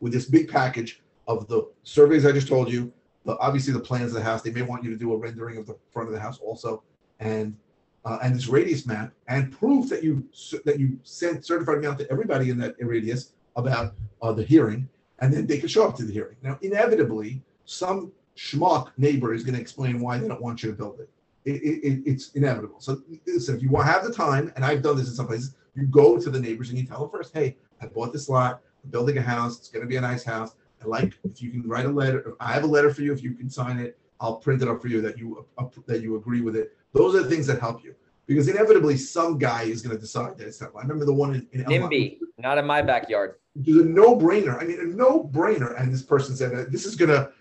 with 0.00 0.12
this 0.12 0.26
big 0.26 0.48
package 0.48 1.02
of 1.26 1.46
the 1.48 1.68
surveys 1.82 2.26
I 2.26 2.32
just 2.32 2.48
told 2.48 2.72
you, 2.72 2.92
the, 3.24 3.36
obviously 3.38 3.72
the 3.72 3.80
plans 3.80 4.12
of 4.12 4.18
the 4.18 4.22
house. 4.22 4.42
They 4.42 4.50
may 4.50 4.62
want 4.62 4.84
you 4.84 4.90
to 4.90 4.96
do 4.96 5.12
a 5.12 5.16
rendering 5.16 5.58
of 5.58 5.66
the 5.66 5.76
front 5.92 6.08
of 6.08 6.14
the 6.14 6.20
house 6.20 6.38
also, 6.38 6.82
and 7.18 7.56
uh, 8.04 8.18
and 8.22 8.34
this 8.34 8.46
radius 8.46 8.86
map 8.86 9.12
and 9.28 9.52
proof 9.52 9.88
that 9.90 10.02
you 10.02 10.26
that 10.64 10.78
you 10.78 10.98
sent 11.02 11.44
certified 11.44 11.80
mail 11.80 11.94
to 11.94 12.10
everybody 12.10 12.50
in 12.50 12.58
that 12.58 12.74
radius 12.80 13.32
about 13.56 13.94
uh, 14.22 14.32
the 14.32 14.42
hearing, 14.42 14.88
and 15.18 15.32
then 15.32 15.46
they 15.46 15.58
can 15.58 15.68
show 15.68 15.86
up 15.86 15.96
to 15.96 16.04
the 16.04 16.12
hearing. 16.12 16.36
Now, 16.42 16.58
inevitably, 16.62 17.42
some 17.66 18.12
schmuck 18.36 18.90
neighbor 18.96 19.34
is 19.34 19.44
going 19.44 19.54
to 19.54 19.60
explain 19.60 20.00
why 20.00 20.16
they 20.18 20.28
don't 20.28 20.40
want 20.40 20.62
you 20.62 20.70
to 20.70 20.76
build 20.76 21.00
it. 21.00 21.10
It, 21.44 21.62
it, 21.62 21.86
it- 21.86 22.02
it's 22.06 22.30
inevitable. 22.32 22.80
So, 22.80 23.02
listen, 23.26 23.56
if 23.56 23.62
you 23.62 23.74
have 23.76 24.04
the 24.04 24.12
time, 24.12 24.52
and 24.56 24.64
I've 24.64 24.82
done 24.82 24.96
this 24.96 25.08
in 25.08 25.14
some 25.14 25.26
places, 25.26 25.54
you 25.74 25.86
go 25.86 26.18
to 26.18 26.30
the 26.30 26.40
neighbors 26.40 26.70
and 26.70 26.78
you 26.78 26.86
tell 26.86 27.00
them 27.00 27.10
first, 27.10 27.34
"Hey, 27.34 27.56
I 27.82 27.86
bought 27.86 28.12
this 28.12 28.28
lot. 28.28 28.60
I'm 28.84 28.90
building 28.90 29.18
a 29.18 29.22
house. 29.22 29.58
It's 29.58 29.68
going 29.68 29.82
to 29.82 29.88
be 29.88 29.96
a 29.96 30.00
nice 30.00 30.24
house. 30.24 30.54
I 30.82 30.86
like 30.86 31.18
if 31.24 31.42
you 31.42 31.50
can 31.50 31.68
write 31.68 31.86
a 31.86 31.90
letter. 31.90 32.34
I 32.40 32.52
have 32.52 32.64
a 32.64 32.66
letter 32.66 32.92
for 32.92 33.02
you. 33.02 33.12
If 33.12 33.22
you 33.22 33.34
can 33.34 33.50
sign 33.50 33.78
it, 33.78 33.98
I'll 34.20 34.36
print 34.36 34.62
it 34.62 34.68
up 34.68 34.80
for 34.80 34.88
you 34.88 35.00
that 35.02 35.18
you 35.18 35.46
uh, 35.58 35.64
that 35.86 36.02
you 36.02 36.16
agree 36.16 36.40
with 36.40 36.56
it. 36.56 36.76
Those 36.92 37.14
are 37.14 37.22
the 37.22 37.28
things 37.28 37.46
that 37.46 37.60
help 37.60 37.84
you 37.84 37.94
because 38.26 38.48
inevitably 38.48 38.96
some 38.96 39.38
guy 39.38 39.64
is 39.64 39.82
going 39.82 39.96
to 39.96 40.00
decide 40.00 40.38
that 40.38 40.46
it's 40.46 40.60
not. 40.60 40.70
I 40.76 40.82
remember 40.82 41.04
the 41.04 41.12
one 41.12 41.34
in, 41.34 41.48
in 41.52 41.64
NIMBY, 41.64 42.18
not 42.38 42.58
in 42.58 42.66
my 42.66 42.80
backyard. 42.82 43.34
is 43.64 43.76
a 43.76 43.84
no-brainer. 43.84 44.60
I 44.60 44.64
mean, 44.64 44.80
a 44.80 44.84
no-brainer. 44.84 45.80
And 45.80 45.92
this 45.92 46.02
person 46.02 46.36
said 46.36 46.52
that 46.52 46.70
this 46.70 46.86
is 46.86 46.96
going 46.96 47.10
to 47.10 47.32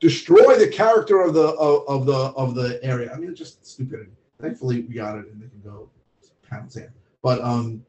destroy 0.00 0.58
the 0.58 0.68
character 0.68 1.20
of 1.20 1.34
the 1.34 1.48
of, 1.54 1.86
of 1.86 2.06
the 2.06 2.12
of 2.12 2.54
the 2.54 2.80
area. 2.82 3.12
I 3.12 3.18
mean, 3.18 3.30
it's 3.30 3.38
just 3.38 3.64
stupidity. 3.64 4.10
Thankfully, 4.40 4.82
we 4.82 4.94
got 4.94 5.16
it, 5.16 5.26
and 5.26 5.40
they 5.40 5.48
can 5.48 5.60
go 5.64 5.88
pound 6.50 6.72
sand. 6.72 6.90
But 7.22 7.40
um, 7.40 7.84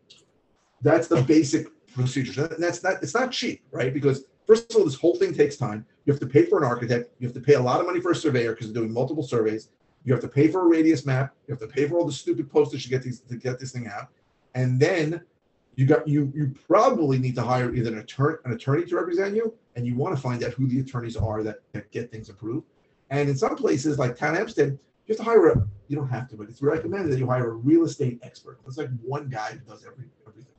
that's 0.82 1.08
the 1.08 1.22
basic 1.24 1.68
procedures. 1.94 2.38
And 2.38 2.62
that's 2.64 2.84
not 2.84 3.02
it's 3.02 3.16
not 3.16 3.32
cheap, 3.32 3.64
right? 3.72 3.94
Because 3.94 4.26
first 4.46 4.72
of 4.72 4.78
all, 4.78 4.86
this 4.86 4.96
whole 4.96 5.16
thing 5.16 5.34
takes 5.34 5.56
time. 5.56 5.86
You 6.06 6.14
have 6.14 6.20
to 6.20 6.28
pay 6.28 6.46
for 6.46 6.58
an 6.58 6.66
architect. 6.66 7.12
You 7.20 7.28
have 7.28 7.36
to 7.36 7.42
pay 7.42 7.54
a 7.54 7.62
lot 7.62 7.80
of 7.80 7.86
money 7.86 8.02
for 8.02 8.12
a 8.12 8.16
surveyor 8.16 8.52
because 8.52 8.68
they're 8.72 8.82
doing 8.82 8.94
multiple 8.94 9.24
surveys. 9.24 9.70
You 10.06 10.14
have 10.14 10.22
to 10.22 10.28
pay 10.28 10.50
for 10.50 10.62
a 10.62 10.68
radius 10.68 11.06
map. 11.06 11.34
You 11.48 11.54
have 11.54 11.62
to 11.62 11.68
pay 11.68 11.88
for 11.88 11.98
all 11.98 12.06
the 12.06 12.12
stupid 12.12 12.52
postage 12.52 12.84
to 12.84 12.90
get 12.90 13.04
these 13.04 13.22
to 13.22 13.36
get 13.36 13.60
this 13.60 13.72
thing 13.72 13.88
out. 13.88 14.10
And 14.54 14.80
then 14.80 15.22
you 15.76 15.86
got 15.86 16.08
you 16.08 16.32
you 16.36 16.54
probably 16.68 17.18
need 17.18 17.36
to 17.36 17.42
hire 17.42 17.74
either 17.74 17.92
an 17.92 18.00
attorney 18.00 18.38
an 18.46 18.52
attorney 18.52 18.86
to 18.86 18.96
represent 18.96 19.36
you, 19.36 19.54
and 19.76 19.88
you 19.88 19.96
want 19.96 20.16
to 20.16 20.22
find 20.22 20.44
out 20.44 20.54
who 20.54 20.68
the 20.68 20.80
attorneys 20.80 21.16
are 21.16 21.42
that, 21.44 21.58
that 21.72 21.90
get 21.92 22.12
things 22.12 22.30
approved. 22.30 22.68
And 23.10 23.30
in 23.30 23.38
some 23.38 23.56
places 23.56 23.98
like 23.98 24.18
Town 24.18 24.36
Hempstead, 24.36 24.72
you 24.72 25.16
have 25.16 25.18
to 25.18 25.24
hire 25.24 25.48
a 25.48 25.68
you 25.88 25.96
don't 25.96 26.10
have 26.10 26.30
to, 26.30 26.36
but 26.36 26.50
it's 26.50 26.62
recommended 26.62 27.12
that 27.12 27.20
you 27.20 27.28
hire 27.28 27.52
a 27.52 27.56
real 27.56 27.84
estate 27.84 28.20
expert. 28.24 28.60
It's 28.68 28.78
like 28.78 28.90
one 29.02 29.30
guy 29.30 29.52
who 29.52 29.60
does 29.60 29.86
every 29.86 30.06
everything. 30.28 30.52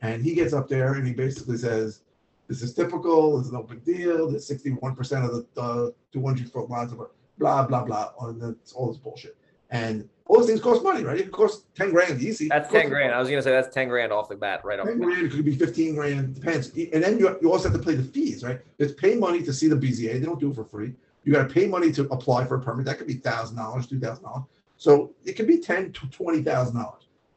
And 0.00 0.22
he 0.22 0.34
gets 0.34 0.52
up 0.52 0.68
there 0.68 0.94
and 0.94 1.06
he 1.06 1.12
basically 1.12 1.56
says, 1.56 2.02
This 2.48 2.62
is 2.62 2.72
typical, 2.72 3.38
it's 3.38 3.52
no 3.52 3.62
big 3.62 3.84
deal, 3.84 4.30
there's 4.30 4.48
61% 4.48 5.24
of 5.24 5.46
the 5.54 5.60
uh, 5.60 5.90
200 6.12 6.50
foot 6.50 6.70
lots 6.70 6.92
of 6.92 7.00
blah 7.38 7.66
blah 7.66 7.84
blah. 7.84 8.12
And 8.22 8.40
that's 8.40 8.72
all 8.72 8.88
this 8.88 8.96
bullshit. 8.96 9.36
And 9.70 10.08
all 10.24 10.38
those 10.38 10.46
things 10.48 10.60
cost 10.60 10.82
money, 10.82 11.04
right? 11.04 11.18
It 11.18 11.30
costs 11.30 11.66
10 11.74 11.90
grand 11.90 12.22
easy. 12.22 12.48
That's 12.48 12.70
10 12.70 12.88
grand. 12.88 13.14
I 13.14 13.18
was 13.18 13.28
going 13.28 13.38
to 13.38 13.42
say 13.42 13.50
that's 13.50 13.72
10 13.74 13.88
grand 13.88 14.12
off 14.12 14.28
the 14.28 14.36
bat, 14.36 14.64
right? 14.64 14.78
off. 14.80 14.86
10 14.86 14.98
grand, 14.98 15.26
it 15.26 15.30
could 15.30 15.44
be 15.44 15.54
15 15.54 15.94
grand, 15.94 16.34
depends. 16.34 16.70
And 16.70 17.02
then 17.02 17.18
you, 17.18 17.36
you 17.42 17.52
also 17.52 17.68
have 17.68 17.78
to 17.78 17.84
pay 17.84 17.94
the 17.94 18.02
fees, 18.02 18.42
right? 18.42 18.60
It's 18.78 18.94
pay 18.94 19.14
money 19.14 19.42
to 19.42 19.52
see 19.52 19.68
the 19.68 19.76
BZA. 19.76 20.14
They 20.14 20.20
don't 20.20 20.40
do 20.40 20.50
it 20.50 20.54
for 20.54 20.64
free. 20.64 20.94
You 21.24 21.32
got 21.34 21.48
to 21.48 21.52
pay 21.52 21.66
money 21.66 21.92
to 21.92 22.02
apply 22.04 22.46
for 22.46 22.56
a 22.56 22.60
permit. 22.60 22.86
That 22.86 22.96
could 22.96 23.06
be 23.06 23.16
$1,000, 23.16 23.54
$2,000. 23.54 24.46
So 24.78 25.12
it 25.24 25.34
could 25.34 25.46
be 25.46 25.58
ten 25.58 25.92
to 25.92 26.06
$20,000. 26.06 26.94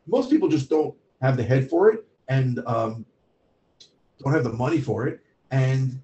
Most 0.08 0.30
people 0.30 0.48
just 0.48 0.70
don't 0.70 0.96
have 1.22 1.36
the 1.36 1.44
head 1.44 1.70
for 1.70 1.92
it 1.92 2.06
and 2.28 2.60
um, 2.66 3.06
don't 4.24 4.34
have 4.34 4.44
the 4.44 4.54
money 4.54 4.82
for 4.82 5.08
it 5.08 5.22
and 5.52 6.02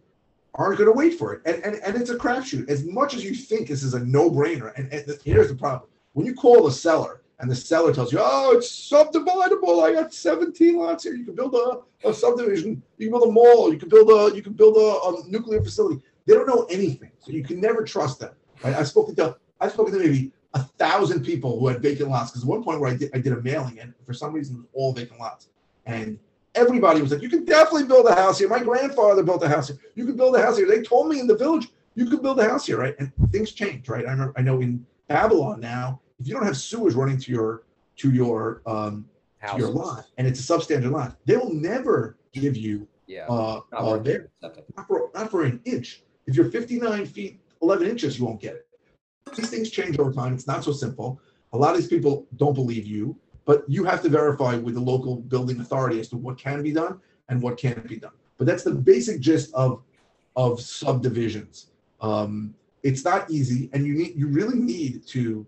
aren't 0.55 0.77
going 0.77 0.89
to 0.89 0.93
wait 0.93 1.17
for 1.17 1.33
it. 1.33 1.41
And, 1.45 1.63
and, 1.63 1.75
and 1.83 1.95
it's 1.95 2.09
a 2.09 2.15
crapshoot. 2.15 2.69
As 2.69 2.83
much 2.85 3.13
as 3.13 3.23
you 3.23 3.33
think 3.33 3.67
this 3.67 3.83
is 3.83 3.93
a 3.93 3.99
no 3.99 4.29
brainer, 4.29 4.73
and, 4.77 4.91
and 4.91 5.19
here's 5.23 5.49
the 5.49 5.55
problem 5.55 5.89
when 6.13 6.25
you 6.25 6.33
call 6.33 6.63
the 6.63 6.71
seller 6.71 7.21
and 7.39 7.49
the 7.49 7.55
seller 7.55 7.93
tells 7.93 8.11
you, 8.11 8.17
oh, 8.19 8.57
it's 8.57 8.67
subdividable. 8.67 9.83
I 9.83 9.93
got 9.93 10.13
17 10.13 10.77
lots 10.77 11.03
here. 11.03 11.13
You 11.13 11.25
can 11.25 11.35
build 11.35 11.53
a, 11.53 12.07
a 12.07 12.13
subdivision. 12.13 12.81
You 12.97 13.07
can 13.07 13.19
build 13.19 13.29
a 13.29 13.31
mall. 13.31 13.71
You 13.71 13.77
can 13.77 13.89
build 13.89 14.09
a 14.09 14.35
you 14.35 14.41
can 14.41 14.53
build 14.53 14.77
a, 14.77 14.79
a 14.79 15.29
nuclear 15.29 15.61
facility. 15.61 16.01
They 16.25 16.33
don't 16.33 16.47
know 16.47 16.65
anything, 16.69 17.11
so 17.19 17.31
you 17.31 17.43
can 17.43 17.61
never 17.61 17.83
trust 17.83 18.19
them. 18.19 18.31
Right? 18.63 18.75
I've 18.75 18.87
spoken 18.87 19.15
to 19.17 19.37
I've 19.61 19.71
spoken 19.71 19.93
to 19.93 19.99
maybe 19.99 20.31
a 20.55 20.63
thousand 20.63 21.23
people 21.23 21.59
who 21.59 21.67
had 21.67 21.81
vacant 21.81 22.09
lots 22.09 22.31
because 22.31 22.43
at 22.43 22.49
one 22.49 22.63
point 22.63 22.79
where 22.79 22.89
I 22.89 22.97
did 22.97 23.11
I 23.13 23.19
did 23.19 23.33
a 23.33 23.41
mailing 23.41 23.79
and 23.79 23.93
for 24.05 24.13
some 24.13 24.33
reason 24.33 24.55
it 24.55 24.59
was 24.59 24.67
all 24.73 24.93
vacant 24.93 25.19
lots 25.19 25.49
and 25.85 26.17
everybody 26.57 27.01
was 27.01 27.11
like, 27.11 27.21
you 27.21 27.29
can 27.29 27.45
definitely 27.45 27.85
build 27.85 28.07
a 28.07 28.15
house 28.15 28.39
here. 28.39 28.49
My 28.49 28.63
grandfather 28.63 29.23
built 29.23 29.43
a 29.43 29.47
house 29.47 29.67
here. 29.67 29.77
You 29.95 30.05
can 30.05 30.17
build 30.17 30.35
a 30.35 30.41
house 30.41 30.57
here. 30.57 30.67
They 30.67 30.81
told 30.81 31.07
me 31.07 31.19
in 31.19 31.27
the 31.27 31.37
village 31.37 31.67
you 31.95 32.05
could 32.09 32.21
build 32.21 32.39
a 32.39 32.43
house 32.43 32.65
here, 32.65 32.79
right? 32.79 32.95
And 32.99 33.11
things 33.31 33.51
change, 33.51 33.87
right? 33.87 34.05
I 34.05 34.11
remember 34.11 34.33
I 34.35 34.41
know 34.41 34.59
in 34.61 34.85
Babylon 35.07 35.59
now 35.59 36.01
if 36.19 36.27
you 36.27 36.33
don't 36.33 36.45
have 36.45 36.57
sewers 36.57 36.95
running 36.95 37.17
to 37.19 37.31
your 37.31 37.63
to 37.97 38.11
your 38.11 38.61
um 38.65 39.05
to 39.51 39.57
your 39.57 39.69
lot 39.69 40.05
and 40.17 40.27
it's 40.27 40.39
a 40.39 40.53
substandard 40.53 40.91
lot, 40.91 41.15
they 41.25 41.37
will 41.37 41.53
never 41.53 42.17
give 42.33 42.57
you 42.57 42.87
yeah 43.05 43.25
uh, 43.27 43.61
not, 43.71 43.81
uh, 43.81 43.97
there, 43.97 44.29
not, 44.41 44.87
for, 44.87 45.11
not 45.13 45.31
for 45.31 45.43
an 45.43 45.61
inch. 45.65 46.03
If 46.25 46.35
you're 46.35 46.51
59 46.51 47.05
feet 47.05 47.39
11 47.61 47.87
inches, 47.87 48.19
you 48.19 48.25
won't 48.25 48.41
get 48.41 48.55
it. 48.55 48.67
These 49.35 49.49
things 49.49 49.69
change 49.69 49.97
over 49.99 50.11
time. 50.11 50.33
It's 50.33 50.47
not 50.47 50.63
so 50.63 50.71
simple. 50.71 51.21
A 51.53 51.57
lot 51.57 51.71
of 51.71 51.77
these 51.77 51.89
people 51.89 52.27
don't 52.35 52.53
believe 52.53 52.85
you, 52.85 53.17
but 53.47 53.63
you 53.67 53.85
have 53.85 54.01
to 54.03 54.09
verify 54.09 54.57
with 54.57 54.75
the 54.75 54.81
local 54.81 55.15
building 55.15 55.59
authority 55.61 55.99
as 55.99 56.09
to 56.09 56.17
what 56.17 56.37
can 56.37 56.61
be 56.61 56.73
done 56.73 56.99
and 57.29 57.41
what 57.41 57.57
can't 57.57 57.87
be 57.87 57.95
done. 57.95 58.11
But 58.37 58.45
that's 58.45 58.63
the 58.63 58.73
basic 58.73 59.19
gist 59.19 59.51
of 59.55 59.81
of 60.35 60.61
subdivisions. 60.61 61.71
Um, 61.99 62.53
it's 62.83 63.03
not 63.03 63.31
easy, 63.31 63.71
and 63.73 63.87
you 63.87 63.93
need 63.93 64.15
you 64.15 64.27
really 64.27 64.59
need 64.59 65.07
to 65.07 65.47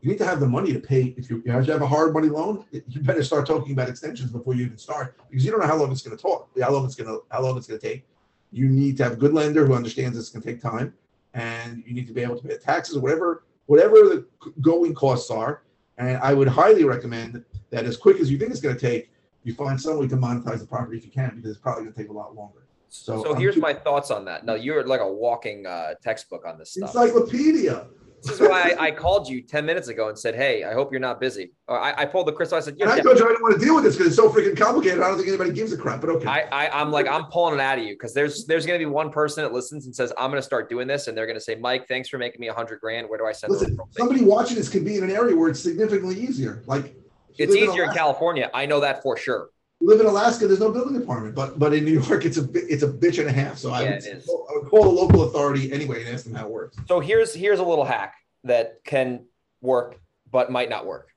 you 0.00 0.10
need 0.10 0.18
to 0.18 0.26
have 0.26 0.38
the 0.38 0.46
money 0.46 0.72
to 0.72 0.78
pay. 0.78 1.14
If 1.16 1.28
you, 1.28 1.42
you 1.44 1.50
have 1.50 1.66
to 1.66 1.72
have 1.72 1.82
a 1.82 1.86
hard 1.86 2.12
money 2.14 2.28
loan, 2.28 2.64
you 2.70 3.00
better 3.00 3.24
start 3.24 3.46
talking 3.46 3.72
about 3.72 3.88
extensions 3.88 4.30
before 4.30 4.54
you 4.54 4.66
even 4.66 4.78
start 4.78 5.16
because 5.28 5.44
you 5.44 5.50
don't 5.50 5.60
know 5.60 5.66
how 5.66 5.76
long 5.76 5.90
it's 5.90 6.02
going 6.02 6.16
to 6.16 6.22
talk, 6.22 6.48
how 6.62 6.70
long 6.70 6.84
it's 6.84 6.94
going 6.94 7.08
to, 7.08 7.24
how 7.32 7.42
long 7.42 7.56
it's 7.56 7.66
going 7.66 7.80
to 7.80 7.88
take. 7.88 8.04
You 8.52 8.68
need 8.68 8.96
to 8.98 9.04
have 9.04 9.14
a 9.14 9.16
good 9.16 9.34
lender 9.34 9.66
who 9.66 9.74
understands 9.74 10.16
it's 10.16 10.30
going 10.30 10.42
to 10.42 10.48
take 10.48 10.60
time, 10.60 10.94
and 11.34 11.82
you 11.86 11.94
need 11.94 12.06
to 12.06 12.12
be 12.12 12.22
able 12.22 12.36
to 12.36 12.42
pay 12.42 12.54
the 12.54 12.60
taxes, 12.60 12.98
whatever, 12.98 13.44
whatever 13.66 13.96
the 13.96 14.26
going 14.60 14.94
costs 14.94 15.30
are. 15.30 15.62
And 15.98 16.16
I 16.18 16.32
would 16.32 16.48
highly 16.48 16.84
recommend 16.84 17.44
that 17.70 17.84
as 17.84 17.96
quick 17.96 18.18
as 18.20 18.30
you 18.30 18.38
think 18.38 18.50
it's 18.50 18.60
going 18.60 18.76
to 18.76 18.80
take, 18.80 19.10
you 19.44 19.54
find 19.54 19.80
some 19.80 19.98
way 19.98 20.08
to 20.08 20.16
monetize 20.16 20.60
the 20.60 20.66
property 20.66 20.98
if 20.98 21.04
you 21.04 21.10
can, 21.10 21.36
because 21.36 21.50
it's 21.50 21.60
probably 21.60 21.84
going 21.84 21.94
to 21.94 22.00
take 22.00 22.10
a 22.10 22.12
lot 22.12 22.34
longer. 22.34 22.60
So, 22.88 23.22
so 23.22 23.34
here's 23.34 23.56
my 23.56 23.74
thoughts 23.74 24.10
on 24.10 24.24
that. 24.24 24.46
Now 24.46 24.54
you're 24.54 24.86
like 24.86 25.00
a 25.00 25.12
walking 25.12 25.66
uh, 25.66 25.94
textbook 26.02 26.46
on 26.46 26.58
this 26.58 26.72
stuff. 26.72 26.94
Encyclopedia. 26.94 27.86
This 28.22 28.40
is 28.40 28.48
why 28.48 28.74
I, 28.78 28.86
I, 28.86 28.90
called 28.90 29.28
you 29.28 29.42
10 29.42 29.64
minutes 29.64 29.88
ago 29.88 30.08
and 30.08 30.18
said, 30.18 30.34
Hey, 30.34 30.64
I 30.64 30.72
hope 30.72 30.90
you're 30.90 31.00
not 31.00 31.20
busy. 31.20 31.52
Or 31.68 31.78
I, 31.78 32.02
I 32.02 32.04
pulled 32.04 32.26
the 32.26 32.32
crystal. 32.32 32.58
I 32.58 32.60
said, 32.60 32.74
yeah, 32.76 32.90
I 32.90 33.00
told 33.00 33.18
you 33.18 33.24
I 33.24 33.28
don't 33.28 33.42
want 33.42 33.58
to 33.58 33.64
deal 33.64 33.74
with 33.74 33.84
this 33.84 33.94
because 33.94 34.08
it's 34.08 34.16
so 34.16 34.28
freaking 34.28 34.56
complicated. 34.56 35.00
I 35.00 35.08
don't 35.08 35.16
think 35.16 35.28
anybody 35.28 35.52
gives 35.52 35.72
a 35.72 35.76
crap, 35.76 36.00
but 36.00 36.10
okay. 36.10 36.26
I, 36.26 36.66
I, 36.66 36.80
am 36.80 36.90
like, 36.90 37.06
I'm 37.06 37.26
pulling 37.26 37.54
it 37.54 37.60
out 37.60 37.78
of 37.78 37.84
you 37.84 37.94
because 37.94 38.14
there's 38.14 38.46
there's 38.46 38.66
going 38.66 38.78
to 38.78 38.84
be 38.84 38.90
one 38.90 39.10
person 39.10 39.44
that 39.44 39.52
listens 39.52 39.86
and 39.86 39.94
says, 39.94 40.12
I'm 40.18 40.30
going 40.30 40.40
to 40.40 40.46
start 40.46 40.68
doing 40.68 40.88
this. 40.88 41.06
And 41.06 41.16
they're 41.16 41.26
going 41.26 41.36
to 41.36 41.44
say, 41.44 41.54
Mike, 41.54 41.86
thanks 41.86 42.08
for 42.08 42.18
making 42.18 42.40
me 42.40 42.48
a 42.48 42.54
hundred 42.54 42.80
grand. 42.80 43.08
Where 43.08 43.18
do 43.18 43.26
I 43.26 43.32
send 43.32 43.52
Listen, 43.52 43.78
somebody 43.92 44.24
watching 44.24 44.56
this 44.56 44.68
could 44.68 44.84
be 44.84 44.96
in 44.96 45.04
an 45.04 45.10
area 45.10 45.36
where 45.36 45.48
it's 45.48 45.60
significantly 45.60 46.18
easier. 46.18 46.64
Like 46.66 46.96
it's 47.38 47.54
easier 47.54 47.84
in, 47.84 47.90
in 47.90 47.94
California. 47.94 48.50
I 48.52 48.66
know 48.66 48.80
that 48.80 49.02
for 49.02 49.16
sure 49.16 49.50
live 49.80 50.00
in 50.00 50.06
Alaska, 50.06 50.46
there's 50.46 50.60
no 50.60 50.70
building 50.70 50.98
department, 50.98 51.34
but 51.34 51.58
but 51.58 51.72
in 51.72 51.84
New 51.84 52.00
York, 52.00 52.24
it's 52.24 52.36
a 52.36 52.48
it's 52.54 52.82
a 52.82 52.88
bitch 52.88 53.18
and 53.18 53.28
a 53.28 53.32
half. 53.32 53.58
So 53.58 53.70
yeah, 53.70 53.74
I, 53.76 53.82
would, 53.84 54.04
I 54.04 54.58
would 54.58 54.68
call 54.68 54.82
the 54.84 54.90
local 54.90 55.22
authority 55.24 55.72
anyway 55.72 56.04
and 56.04 56.14
ask 56.14 56.24
them 56.24 56.34
how 56.34 56.46
it 56.46 56.52
works. 56.52 56.76
So 56.86 57.00
here's 57.00 57.34
here's 57.34 57.58
a 57.58 57.64
little 57.64 57.84
hack 57.84 58.14
that 58.44 58.78
can 58.84 59.26
work 59.60 60.00
but 60.30 60.50
might 60.50 60.68
not 60.68 60.86
work. 60.86 61.10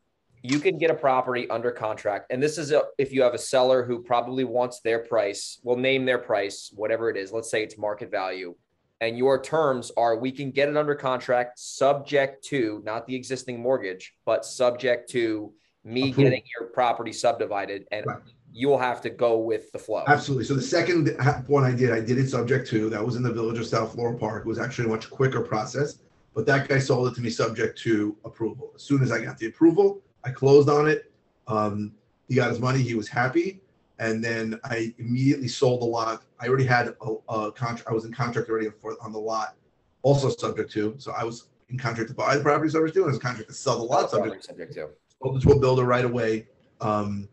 You 0.43 0.59
can 0.59 0.79
get 0.79 0.89
a 0.89 0.95
property 0.95 1.47
under 1.51 1.71
contract, 1.71 2.31
and 2.31 2.41
this 2.41 2.57
is 2.57 2.71
a, 2.71 2.81
if 2.97 3.11
you 3.11 3.21
have 3.21 3.35
a 3.35 3.39
seller 3.39 3.83
who 3.83 4.01
probably 4.01 4.43
wants 4.43 4.79
their 4.79 4.99
price, 4.99 5.59
will 5.63 5.77
name 5.77 6.03
their 6.03 6.17
price, 6.17 6.71
whatever 6.73 7.11
it 7.11 7.17
is. 7.17 7.31
Let's 7.31 7.51
say 7.51 7.61
it's 7.61 7.77
market 7.77 8.09
value, 8.09 8.55
and 9.01 9.19
your 9.19 9.39
terms 9.39 9.91
are 9.97 10.15
we 10.17 10.31
can 10.31 10.49
get 10.49 10.67
it 10.67 10.77
under 10.77 10.95
contract 10.95 11.59
subject 11.59 12.43
to 12.45 12.81
not 12.85 13.05
the 13.05 13.15
existing 13.15 13.61
mortgage, 13.61 14.13
but 14.25 14.43
subject 14.43 15.11
to 15.11 15.53
me 15.83 16.09
Approved. 16.09 16.17
getting 16.17 16.43
your 16.59 16.69
property 16.69 17.13
subdivided 17.13 17.85
and 17.91 18.05
right 18.07 18.21
you 18.53 18.67
will 18.67 18.77
have 18.77 19.01
to 19.01 19.09
go 19.09 19.37
with 19.37 19.71
the 19.71 19.79
flow. 19.79 20.03
Absolutely. 20.07 20.45
So 20.45 20.53
the 20.53 20.61
second 20.61 21.15
one 21.47 21.63
I 21.63 21.73
did, 21.73 21.91
I 21.91 21.99
did 21.99 22.17
it 22.17 22.29
subject 22.29 22.67
to 22.69 22.89
that 22.89 23.03
was 23.03 23.15
in 23.15 23.23
the 23.23 23.31
village 23.31 23.57
of 23.57 23.65
South 23.65 23.93
Floral 23.93 24.17
Park. 24.17 24.45
It 24.45 24.47
was 24.47 24.59
actually 24.59 24.85
a 24.85 24.89
much 24.89 25.09
quicker 25.09 25.41
process, 25.41 25.99
but 26.33 26.45
that 26.47 26.67
guy 26.67 26.79
sold 26.79 27.07
it 27.07 27.15
to 27.15 27.21
me 27.21 27.29
subject 27.29 27.77
to 27.79 28.15
approval. 28.25 28.71
As 28.75 28.83
soon 28.83 29.01
as 29.01 29.11
I 29.11 29.23
got 29.23 29.37
the 29.37 29.47
approval, 29.47 30.01
I 30.23 30.31
closed 30.31 30.69
on 30.69 30.87
it. 30.87 31.11
Um, 31.47 31.93
he 32.27 32.35
got 32.35 32.49
his 32.49 32.59
money. 32.59 32.81
He 32.81 32.93
was 32.93 33.07
happy, 33.07 33.61
and 33.99 34.23
then 34.23 34.59
I 34.63 34.93
immediately 34.97 35.47
sold 35.47 35.81
the 35.81 35.85
lot. 35.85 36.23
I 36.39 36.47
already 36.47 36.65
had 36.65 36.95
a, 37.01 37.33
a 37.33 37.51
contract. 37.51 37.89
I 37.89 37.93
was 37.93 38.05
in 38.05 38.13
contract 38.13 38.49
already 38.49 38.69
for 38.69 38.95
on 39.01 39.11
the 39.11 39.19
lot, 39.19 39.55
also 40.01 40.29
subject 40.29 40.71
to. 40.73 40.95
So 40.97 41.13
I 41.17 41.23
was 41.23 41.47
in 41.69 41.77
contract 41.77 42.09
to 42.09 42.15
buy 42.15 42.35
the 42.35 42.43
property 42.43 42.69
subject 42.69 42.95
to, 42.95 43.01
and 43.01 43.09
I 43.09 43.13
was 43.13 43.19
contract 43.19 43.49
to 43.49 43.55
sell 43.55 43.77
the 43.77 43.83
lot 43.83 44.09
subject, 44.09 44.43
subject 44.43 44.73
to. 44.73 44.89
Sold 45.21 45.37
it 45.37 45.41
to 45.41 45.51
a 45.51 45.59
builder 45.59 45.83
right 45.83 46.05
away. 46.05 46.47
Um, 46.79 47.27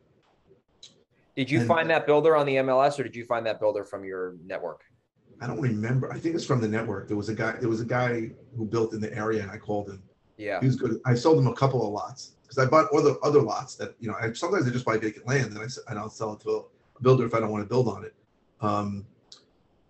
did 1.39 1.49
you 1.49 1.61
and, 1.61 1.69
find 1.69 1.89
that 1.89 2.05
builder 2.05 2.35
on 2.35 2.47
the 2.47 2.57
MLS 2.57 2.99
or 2.99 3.05
did 3.05 3.15
you 3.15 3.25
find 3.25 3.47
that 3.47 3.61
builder 3.61 3.85
from 3.85 4.05
your 4.05 4.35
network? 4.45 4.83
I 5.41 5.47
don't 5.47 5.61
remember. 5.61 6.13
I 6.13 6.19
think 6.19 6.35
it's 6.35 6.45
from 6.45 6.61
the 6.61 6.67
network. 6.67 7.07
There 7.07 7.17
was 7.17 7.29
a 7.29 7.35
guy. 7.35 7.53
There 7.61 7.69
was 7.69 7.81
a 7.81 7.85
guy 7.85 8.33
who 8.57 8.65
built 8.65 8.93
in 8.93 9.01
the 9.01 9.15
area, 9.15 9.43
and 9.43 9.51
I 9.53 9.57
called 9.57 9.89
him. 9.89 10.03
Yeah, 10.37 10.59
he 10.59 10.67
was 10.67 10.75
good. 10.75 11.01
I 11.07 11.15
sold 11.15 11.39
him 11.39 11.47
a 11.47 11.55
couple 11.55 11.87
of 11.87 11.93
lots 11.93 12.33
because 12.43 12.59
I 12.59 12.69
bought 12.69 12.93
other 12.93 13.15
other 13.23 13.41
lots 13.41 13.77
that 13.77 13.95
you 14.01 14.09
know. 14.09 14.17
I, 14.21 14.33
sometimes 14.33 14.67
I 14.67 14.71
just 14.71 14.85
buy 14.85 14.99
vacant 14.99 15.29
land 15.29 15.53
and 15.53 15.59
I 15.61 15.67
and 15.89 15.97
I'll 15.97 16.11
sell 16.11 16.33
it 16.33 16.41
to 16.41 16.51
a 16.99 17.03
builder 17.03 17.25
if 17.25 17.35
I 17.35 17.39
don't 17.39 17.53
want 17.53 17.63
to 17.63 17.69
build 17.69 17.87
on 17.87 18.05
it. 18.05 18.17
Um, 18.61 19.07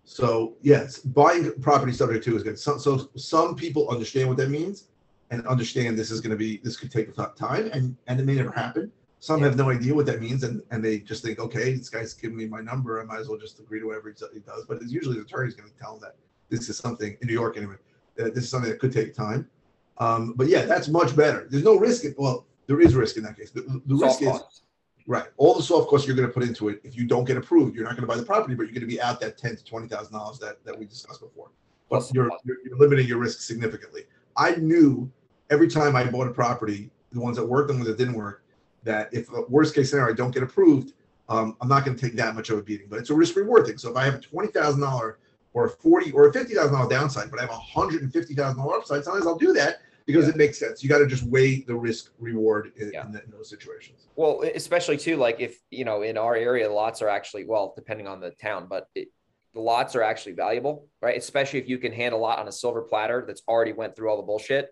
so 0.03 0.53
yes, 0.61 0.99
buying 0.99 1.51
property 1.61 1.93
subject 1.93 2.23
to 2.25 2.35
is 2.35 2.43
good. 2.43 2.59
So, 2.59 2.77
so 2.77 3.09
some 3.15 3.55
people 3.55 3.89
understand 3.89 4.27
what 4.27 4.37
that 4.37 4.51
means 4.51 4.89
and 5.31 5.45
understand 5.47 5.97
this 5.97 6.11
is 6.11 6.21
going 6.21 6.31
to 6.31 6.37
be 6.37 6.57
this 6.63 6.77
could 6.77 6.91
take 6.91 7.09
a 7.09 7.33
time 7.35 7.71
and 7.73 7.95
and 8.05 8.19
it 8.19 8.25
may 8.27 8.35
never 8.35 8.51
happen. 8.51 8.91
Some 9.21 9.41
have 9.41 9.57
no 9.57 9.69
idea 9.69 9.93
what 9.93 10.05
that 10.05 10.21
means, 10.21 10.43
and, 10.43 10.61
and 10.71 10.83
they 10.83 10.99
just 10.99 11.23
think, 11.23 11.39
okay, 11.39 11.73
this 11.73 11.89
guy's 11.89 12.13
giving 12.13 12.37
me 12.37 12.45
my 12.45 12.61
number. 12.61 13.01
I 13.01 13.03
might 13.03 13.19
as 13.19 13.27
well 13.27 13.37
just 13.37 13.59
agree 13.59 13.81
to 13.81 13.87
whatever 13.87 14.09
he 14.09 14.39
does. 14.39 14.65
But 14.65 14.81
it's 14.81 14.91
usually 14.91 15.17
the 15.17 15.23
attorney's 15.23 15.55
going 15.55 15.69
to 15.69 15.77
tell 15.77 15.97
them 15.97 16.01
that 16.01 16.15
this 16.49 16.69
is 16.69 16.77
something 16.77 17.17
in 17.21 17.27
New 17.27 17.33
York 17.33 17.57
anyway. 17.57 17.75
That 18.15 18.33
this 18.33 18.45
is 18.45 18.49
something 18.49 18.71
that 18.71 18.79
could 18.79 18.93
take 18.93 19.13
time. 19.13 19.49
Um, 19.97 20.33
but 20.37 20.47
yeah, 20.47 20.63
that's 20.63 20.87
much 20.87 21.15
better. 21.15 21.47
There's 21.49 21.65
no 21.65 21.75
risk. 21.75 22.05
In, 22.05 22.15
well, 22.17 22.45
there 22.67 22.79
is 22.79 22.95
risk 22.95 23.17
in 23.17 23.23
that 23.23 23.37
case. 23.37 23.51
The, 23.51 23.81
the 23.85 23.95
risk 23.95 24.21
is 24.21 24.61
right. 25.05 25.27
All 25.35 25.53
the 25.53 25.63
soft 25.63 25.89
costs 25.89 26.07
you're 26.07 26.15
going 26.15 26.27
to 26.29 26.33
put 26.33 26.43
into 26.43 26.69
it. 26.69 26.79
If 26.85 26.95
you 26.95 27.05
don't 27.05 27.25
get 27.25 27.35
approved, 27.35 27.75
you're 27.75 27.83
not 27.83 27.97
going 27.97 28.03
to 28.03 28.07
buy 28.07 28.15
the 28.15 28.23
property, 28.23 28.55
but 28.55 28.63
you're 28.63 28.73
going 28.73 28.81
to 28.81 28.87
be 28.87 29.01
out 29.01 29.19
that 29.19 29.37
ten 29.37 29.57
to 29.57 29.65
twenty 29.65 29.89
thousand 29.89 30.13
dollars 30.13 30.39
that 30.39 30.63
that 30.63 30.79
we 30.79 30.85
discussed 30.85 31.19
before. 31.19 31.49
But 31.89 32.09
you're, 32.13 32.31
you're 32.45 32.57
you're 32.63 32.77
limiting 32.77 33.05
your 33.05 33.17
risk 33.17 33.41
significantly. 33.41 34.03
I 34.37 34.55
knew 34.55 35.11
every 35.49 35.67
time 35.67 35.97
I 35.97 36.05
bought 36.05 36.27
a 36.27 36.31
property, 36.31 36.89
the 37.11 37.19
ones 37.19 37.35
that 37.35 37.45
worked 37.45 37.69
and 37.69 37.79
the 37.79 37.83
ones 37.83 37.89
that 37.89 37.97
didn't 37.97 38.15
work, 38.15 38.43
that 38.83 39.13
if 39.13 39.29
a 39.31 39.41
worst 39.49 39.75
case 39.75 39.89
scenario 39.89 40.13
I 40.13 40.15
don't 40.15 40.31
get 40.33 40.43
approved, 40.43 40.93
um, 41.27 41.55
I'm 41.61 41.67
not 41.67 41.85
going 41.85 41.95
to 41.97 42.01
take 42.01 42.15
that 42.17 42.35
much 42.35 42.49
of 42.49 42.57
a 42.57 42.63
beating. 42.63 42.87
But 42.89 42.99
it's 42.99 43.09
a 43.09 43.13
risk 43.15 43.35
reward 43.35 43.65
thing. 43.67 43.77
So 43.77 43.89
if 43.91 43.95
I 43.97 44.05
have 44.05 44.15
a 44.15 44.19
twenty 44.19 44.51
thousand 44.51 44.81
dollar 44.81 45.19
or 45.53 45.65
a 45.65 45.69
forty 45.69 46.11
or 46.11 46.27
a 46.27 46.33
fifty 46.33 46.55
thousand 46.55 46.73
dollar 46.73 46.89
downside, 46.89 47.29
but 47.29 47.39
I 47.39 47.43
have 47.43 47.51
a 47.51 47.59
hundred 47.59 48.01
and 48.03 48.11
fifty 48.11 48.33
thousand 48.33 48.59
dollar 48.59 48.77
upside, 48.77 49.03
sometimes 49.03 49.27
I'll 49.27 49.37
do 49.37 49.53
that 49.53 49.77
because 50.05 50.25
Yeah. 50.25 50.31
it 50.31 50.37
makes 50.37 50.57
sense. 50.57 50.81
You 50.83 50.89
got 50.89 50.99
to 50.99 51.07
just 51.07 51.23
weigh 51.23 51.61
the 51.61 51.75
risk 51.75 52.11
reward 52.19 52.71
in, 52.77 52.91
Yeah. 52.91 53.05
in, 53.07 53.15
in 53.15 53.29
those 53.31 53.49
situations. 53.49 54.07
Well, 54.15 54.43
especially 54.55 54.97
too, 54.97 55.17
like 55.17 55.39
if 55.39 55.59
you 55.69 55.85
know, 55.85 56.01
in 56.01 56.17
our 56.17 56.35
area, 56.35 56.71
lots 56.71 57.01
are 57.01 57.09
actually 57.09 57.45
well, 57.45 57.73
depending 57.75 58.07
on 58.07 58.19
the 58.19 58.31
town, 58.31 58.67
but 58.69 58.87
it, 58.95 59.09
the 59.53 59.59
lots 59.61 59.95
are 59.95 60.03
actually 60.03 60.33
valuable, 60.33 60.87
right? 61.01 61.17
Especially 61.17 61.59
if 61.59 61.67
you 61.67 61.77
can 61.79 61.91
hand 61.91 62.13
a 62.13 62.17
lot 62.17 62.37
on 62.39 62.47
a 62.47 62.51
silver 62.51 62.81
platter 62.83 63.23
that's 63.27 63.41
already 63.47 63.73
went 63.73 63.95
through 63.95 64.09
all 64.09 64.17
the 64.17 64.23
bullshit. 64.23 64.69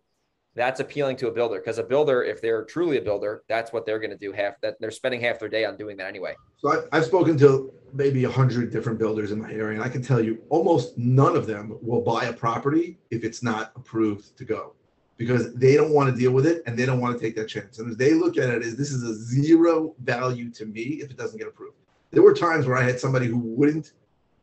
That's 0.57 0.79
appealing 0.79 1.17
to 1.17 1.27
a 1.27 1.31
builder 1.31 1.59
because 1.59 1.77
a 1.77 1.83
builder, 1.83 2.23
if 2.23 2.41
they're 2.41 2.65
truly 2.65 2.97
a 2.97 3.01
builder, 3.01 3.43
that's 3.47 3.71
what 3.71 3.85
they're 3.85 3.99
going 3.99 4.09
to 4.09 4.17
do. 4.17 4.31
Half 4.31 4.59
that 4.61 4.75
they're 4.79 4.89
spending 4.89 5.21
half 5.21 5.37
their 5.39 5.49
day 5.49 5.65
on 5.65 5.77
doing 5.77 5.95
that 5.97 6.07
anyway. 6.07 6.33
So 6.57 6.71
I, 6.73 6.97
I've 6.97 7.05
spoken 7.05 7.37
to 7.37 7.71
maybe 7.93 8.23
a 8.23 8.29
hundred 8.29 8.71
different 8.71 8.97
builders 8.97 9.31
in 9.31 9.39
my 9.39 9.51
area, 9.51 9.75
and 9.75 9.83
I 9.83 9.89
can 9.89 10.01
tell 10.01 10.19
you 10.19 10.41
almost 10.49 10.97
none 10.97 11.35
of 11.37 11.45
them 11.45 11.77
will 11.83 12.01
buy 12.01 12.25
a 12.25 12.33
property 12.33 12.97
if 13.11 13.23
it's 13.23 13.43
not 13.43 13.71
approved 13.75 14.35
to 14.35 14.45
go, 14.45 14.73
because 15.17 15.53
they 15.53 15.75
don't 15.75 15.91
want 15.91 16.11
to 16.11 16.19
deal 16.19 16.31
with 16.31 16.47
it 16.47 16.63
and 16.65 16.75
they 16.75 16.87
don't 16.87 16.99
want 16.99 17.15
to 17.15 17.23
take 17.23 17.35
that 17.35 17.47
chance. 17.47 17.77
And 17.77 17.91
as 17.91 17.97
they 17.97 18.15
look 18.15 18.37
at 18.37 18.49
it 18.49 18.63
as 18.63 18.75
this 18.75 18.91
is 18.91 19.03
a 19.03 19.13
zero 19.13 19.93
value 20.03 20.49
to 20.53 20.65
me 20.65 21.01
if 21.03 21.11
it 21.11 21.17
doesn't 21.17 21.37
get 21.37 21.47
approved. 21.47 21.75
There 22.09 22.23
were 22.23 22.33
times 22.33 22.65
where 22.65 22.77
I 22.77 22.81
had 22.81 22.99
somebody 22.99 23.27
who 23.27 23.37
wouldn't 23.37 23.91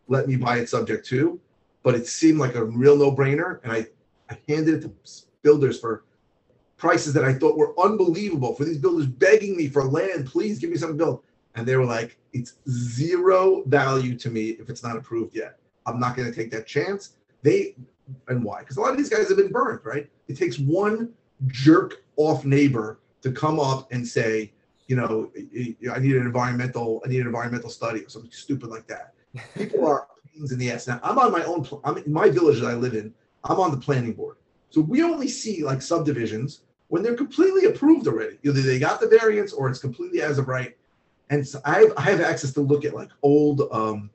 let 0.06 0.28
me 0.28 0.36
buy 0.36 0.58
it 0.58 0.68
subject 0.68 1.04
to, 1.06 1.40
but 1.82 1.96
it 1.96 2.06
seemed 2.06 2.38
like 2.38 2.54
a 2.54 2.64
real 2.64 2.96
no-brainer, 2.96 3.60
and 3.64 3.72
I, 3.72 3.88
I 4.30 4.38
handed 4.48 4.74
it 4.74 4.82
to 4.82 4.92
builders 5.44 5.78
for 5.78 6.02
prices 6.76 7.12
that 7.14 7.24
I 7.24 7.32
thought 7.32 7.56
were 7.56 7.78
unbelievable 7.78 8.54
for 8.54 8.64
these 8.64 8.78
builders 8.78 9.06
begging 9.06 9.56
me 9.56 9.68
for 9.68 9.84
land, 9.84 10.26
please 10.26 10.58
give 10.58 10.70
me 10.70 10.76
something 10.76 10.98
to 10.98 11.04
build. 11.04 11.22
And 11.54 11.64
they 11.66 11.76
were 11.76 11.84
like, 11.84 12.18
it's 12.32 12.54
zero 12.68 13.62
value 13.66 14.16
to 14.18 14.30
me 14.30 14.50
if 14.50 14.68
it's 14.68 14.82
not 14.82 14.96
approved 14.96 15.36
yet. 15.36 15.58
I'm 15.86 16.00
not 16.00 16.16
going 16.16 16.28
to 16.28 16.34
take 16.34 16.50
that 16.50 16.66
chance. 16.66 17.14
They, 17.42 17.76
and 18.26 18.42
why? 18.42 18.60
Because 18.60 18.76
a 18.76 18.80
lot 18.80 18.90
of 18.90 18.96
these 18.96 19.08
guys 19.08 19.28
have 19.28 19.36
been 19.36 19.52
burned, 19.52 19.80
right? 19.84 20.10
It 20.26 20.36
takes 20.36 20.58
one 20.58 21.12
jerk 21.46 22.02
off 22.16 22.44
neighbor 22.44 22.98
to 23.22 23.30
come 23.30 23.60
up 23.60 23.92
and 23.92 24.06
say, 24.06 24.52
you 24.88 24.96
know, 24.96 25.30
I 25.94 25.98
need 25.98 26.16
an 26.16 26.22
environmental, 26.22 27.00
I 27.04 27.08
need 27.08 27.20
an 27.20 27.26
environmental 27.26 27.70
study 27.70 28.00
or 28.00 28.08
something 28.08 28.32
stupid 28.32 28.68
like 28.68 28.86
that. 28.88 29.14
People 29.56 29.86
are 29.86 30.08
pains 30.34 30.52
in 30.52 30.58
the 30.58 30.70
ass. 30.70 30.86
Now, 30.86 31.00
I'm 31.02 31.18
on 31.18 31.32
my 31.32 31.44
own, 31.44 31.66
I'm 31.84 31.98
in 31.98 32.12
my 32.12 32.28
village 32.28 32.60
that 32.60 32.68
I 32.68 32.74
live 32.74 32.94
in, 32.94 33.14
I'm 33.44 33.60
on 33.60 33.70
the 33.70 33.76
planning 33.76 34.12
board. 34.12 34.36
So 34.74 34.80
we 34.80 35.04
only 35.04 35.28
see 35.28 35.62
like 35.62 35.80
subdivisions 35.80 36.62
when 36.88 37.04
they're 37.04 37.14
completely 37.14 37.66
approved 37.66 38.08
already. 38.08 38.38
Either 38.42 38.60
they 38.60 38.80
got 38.80 39.00
the 39.00 39.06
variance 39.06 39.52
or 39.52 39.68
it's 39.68 39.78
completely 39.78 40.20
as 40.20 40.36
of 40.36 40.48
right. 40.48 40.76
And 41.30 41.46
so 41.46 41.60
I 41.64 41.78
have, 41.78 41.92
I 41.96 42.00
have 42.00 42.20
access 42.20 42.52
to 42.54 42.60
look 42.60 42.84
at 42.84 42.92
like 42.92 43.08
old 43.22 43.68
um 43.70 44.10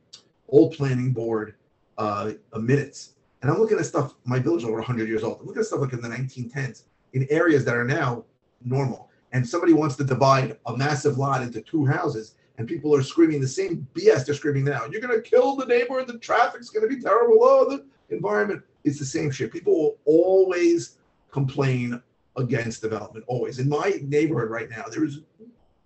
old 0.49 0.73
planning 0.73 1.13
board 1.13 1.55
uh 1.97 2.33
minutes. 2.59 3.13
And 3.41 3.49
I'm 3.49 3.57
looking 3.57 3.79
at 3.79 3.85
stuff, 3.85 4.15
my 4.25 4.37
village 4.37 4.63
is 4.63 4.67
over 4.67 4.79
100 4.79 5.07
years 5.07 5.23
old. 5.23 5.39
I'm 5.39 5.47
looking 5.47 5.61
at 5.61 5.65
stuff 5.65 5.79
like 5.79 5.93
in 5.93 6.01
the 6.01 6.09
1910s 6.09 6.83
in 7.13 7.25
areas 7.29 7.63
that 7.63 7.77
are 7.77 7.85
now 7.85 8.25
normal. 8.61 9.09
And 9.31 9.47
somebody 9.47 9.71
wants 9.71 9.95
to 9.95 10.03
divide 10.03 10.57
a 10.65 10.75
massive 10.75 11.17
lot 11.17 11.41
into 11.41 11.61
two 11.61 11.85
houses, 11.85 12.35
and 12.57 12.67
people 12.67 12.93
are 12.93 13.01
screaming 13.01 13.39
the 13.39 13.47
same 13.47 13.87
BS 13.93 14.25
they're 14.25 14.35
screaming 14.35 14.65
now. 14.65 14.81
You're 14.91 14.99
going 14.99 15.15
to 15.15 15.21
kill 15.21 15.55
the 15.55 15.65
neighbor, 15.67 16.03
the 16.03 16.17
traffic's 16.17 16.69
going 16.69 16.85
to 16.89 16.93
be 16.93 17.01
terrible. 17.01 17.37
Oh, 17.39 17.69
the 17.69 17.85
environment. 18.11 18.63
is 18.83 18.99
the 18.99 19.05
same 19.05 19.31
shit. 19.31 19.51
People 19.51 19.73
will 19.75 19.97
always 20.05 20.97
complain 21.31 22.01
against 22.37 22.81
development, 22.81 23.25
always. 23.27 23.59
In 23.59 23.69
my 23.69 23.99
neighborhood 24.01 24.49
right 24.49 24.69
now, 24.69 24.85
there's 24.89 25.21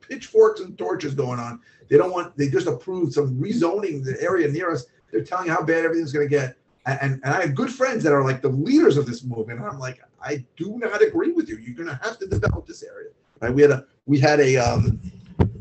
pitchforks 0.01 0.61
and 0.61 0.77
torches 0.77 1.13
going 1.13 1.39
on. 1.39 1.59
They 1.89 1.97
don't 1.97 2.11
want, 2.11 2.37
they 2.37 2.49
just 2.49 2.67
approved 2.67 3.13
some 3.13 3.35
rezoning 3.39 4.03
the 4.03 4.21
area 4.21 4.47
near 4.47 4.71
us. 4.71 4.85
They're 5.11 5.23
telling 5.23 5.49
how 5.49 5.63
bad 5.63 5.85
everything's 5.85 6.11
going 6.11 6.27
to 6.27 6.29
get. 6.29 6.55
And, 6.85 6.99
and, 7.01 7.21
and 7.23 7.33
I 7.33 7.41
have 7.41 7.55
good 7.55 7.71
friends 7.71 8.03
that 8.03 8.13
are 8.13 8.23
like 8.23 8.41
the 8.41 8.49
leaders 8.49 8.97
of 8.97 9.05
this 9.05 9.23
movement. 9.23 9.59
And 9.59 9.67
I'm 9.67 9.79
like, 9.79 10.01
I 10.21 10.43
do 10.57 10.77
not 10.77 11.01
agree 11.01 11.31
with 11.31 11.49
you. 11.49 11.57
You're 11.57 11.75
going 11.75 11.89
to 11.89 11.99
have 12.03 12.19
to 12.19 12.27
develop 12.27 12.67
this 12.67 12.83
area. 12.83 13.09
Right? 13.39 13.53
We 13.53 13.61
had 13.61 13.71
a, 13.71 13.85
we 14.05 14.19
had 14.19 14.39
a, 14.39 14.57
um, 14.57 14.99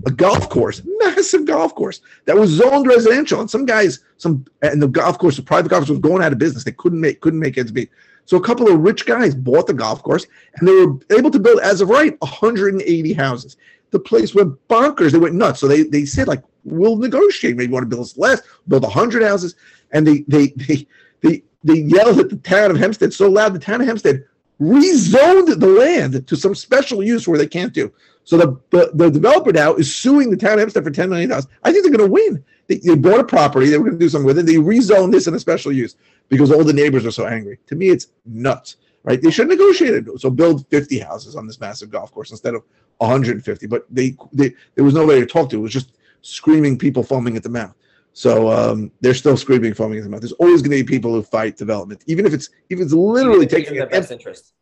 a 0.06 0.10
golf 0.10 0.48
course, 0.48 0.82
massive 0.98 1.44
golf 1.44 1.74
course 1.74 2.00
that 2.24 2.36
was 2.36 2.50
zoned 2.50 2.86
residential. 2.86 3.40
And 3.40 3.50
some 3.50 3.66
guys, 3.66 4.00
some, 4.16 4.44
and 4.62 4.82
the 4.82 4.88
golf 4.88 5.18
course, 5.18 5.36
the 5.36 5.42
private 5.42 5.68
golf 5.68 5.82
course 5.82 5.90
was 5.90 5.98
going 5.98 6.22
out 6.22 6.32
of 6.32 6.38
business. 6.38 6.64
They 6.64 6.72
couldn't 6.72 7.00
make, 7.00 7.20
couldn't 7.20 7.40
make 7.40 7.58
ends 7.58 7.72
meet. 7.72 7.90
So 8.24 8.36
a 8.36 8.40
couple 8.40 8.68
of 8.68 8.80
rich 8.80 9.06
guys 9.06 9.34
bought 9.34 9.66
the 9.66 9.74
golf 9.74 10.02
course 10.02 10.26
and 10.56 10.68
they 10.68 10.72
were 10.72 10.98
able 11.16 11.30
to 11.30 11.38
build, 11.38 11.60
as 11.60 11.80
of 11.80 11.88
right, 11.88 12.18
180 12.20 13.12
houses. 13.12 13.56
The 13.90 13.98
place 13.98 14.34
went 14.34 14.56
bonkers. 14.68 15.12
They 15.12 15.18
went 15.18 15.34
nuts. 15.34 15.60
So 15.60 15.68
they, 15.68 15.82
they 15.82 16.04
said, 16.04 16.28
like, 16.28 16.42
we'll 16.64 16.96
negotiate. 16.96 17.56
Maybe 17.56 17.72
want 17.72 17.88
to 17.88 17.94
build 17.94 18.12
less, 18.16 18.40
build 18.68 18.82
100 18.84 19.22
houses. 19.22 19.54
And 19.90 20.06
they, 20.06 20.24
they, 20.28 20.48
they, 20.56 20.86
they, 21.20 21.42
they 21.64 21.80
yelled 21.80 22.18
at 22.18 22.30
the 22.30 22.36
town 22.36 22.70
of 22.70 22.76
Hempstead 22.76 23.12
so 23.12 23.28
loud, 23.28 23.54
the 23.54 23.58
town 23.58 23.80
of 23.80 23.86
Hempstead 23.86 24.24
rezoned 24.60 25.58
the 25.58 25.66
land 25.66 26.26
to 26.26 26.36
some 26.36 26.54
special 26.54 27.02
use 27.02 27.26
where 27.26 27.38
they 27.38 27.46
can't 27.46 27.72
do. 27.72 27.92
So 28.24 28.36
the, 28.36 28.60
the, 28.70 28.90
the 28.94 29.10
developer 29.10 29.52
now 29.52 29.74
is 29.74 29.94
suing 29.94 30.30
the 30.30 30.36
town 30.36 30.54
of 30.54 30.60
Hempstead 30.60 30.84
for 30.84 30.90
$10 30.90 31.08
million. 31.08 31.32
I 31.32 31.72
think 31.72 31.84
they're 31.84 31.96
going 31.96 32.08
to 32.08 32.12
win. 32.12 32.44
They, 32.68 32.76
they 32.76 32.94
bought 32.94 33.20
a 33.20 33.24
property. 33.24 33.68
They 33.68 33.78
were 33.78 33.84
going 33.84 33.98
to 33.98 34.04
do 34.04 34.08
something 34.08 34.26
with 34.26 34.38
it. 34.38 34.46
They 34.46 34.54
rezoned 34.54 35.12
this 35.12 35.26
in 35.26 35.34
a 35.34 35.40
special 35.40 35.72
use 35.72 35.96
because 36.28 36.52
all 36.52 36.64
the 36.64 36.72
neighbors 36.72 37.04
are 37.04 37.10
so 37.10 37.26
angry. 37.26 37.58
To 37.66 37.74
me, 37.74 37.88
it's 37.88 38.08
nuts, 38.24 38.76
right? 39.02 39.20
They 39.20 39.30
should 39.30 39.48
negotiate 39.48 39.94
it. 39.94 40.20
So 40.20 40.30
build 40.30 40.66
50 40.68 41.00
houses 41.00 41.34
on 41.34 41.46
this 41.46 41.60
massive 41.60 41.90
golf 41.90 42.12
course 42.12 42.30
instead 42.30 42.54
of 42.54 42.62
150. 42.98 43.66
But 43.66 43.86
they, 43.90 44.16
they 44.32 44.54
there 44.74 44.84
was 44.84 44.94
nobody 44.94 45.20
to 45.20 45.26
talk 45.26 45.50
to. 45.50 45.56
It 45.56 45.62
was 45.62 45.72
just 45.72 45.92
screaming 46.22 46.78
people 46.78 47.02
foaming 47.02 47.36
at 47.36 47.42
the 47.42 47.48
mouth. 47.48 47.74
So 48.14 48.50
um, 48.50 48.92
they're 49.00 49.14
still 49.14 49.36
screaming, 49.36 49.74
foaming 49.74 49.98
at 49.98 50.04
the 50.04 50.10
mouth. 50.10 50.20
There's 50.20 50.32
always 50.32 50.60
going 50.60 50.76
to 50.76 50.84
be 50.84 50.88
people 50.88 51.12
who 51.12 51.22
fight 51.22 51.56
development, 51.56 52.04
even 52.06 52.26
if 52.26 52.34
it's 52.34 52.50
even 52.68 52.82
if 52.82 52.86
it's 52.86 52.94
literally 52.94 53.46
taking 53.46 53.74
their 53.74 53.86
best 53.86 54.10
interest. 54.10 54.52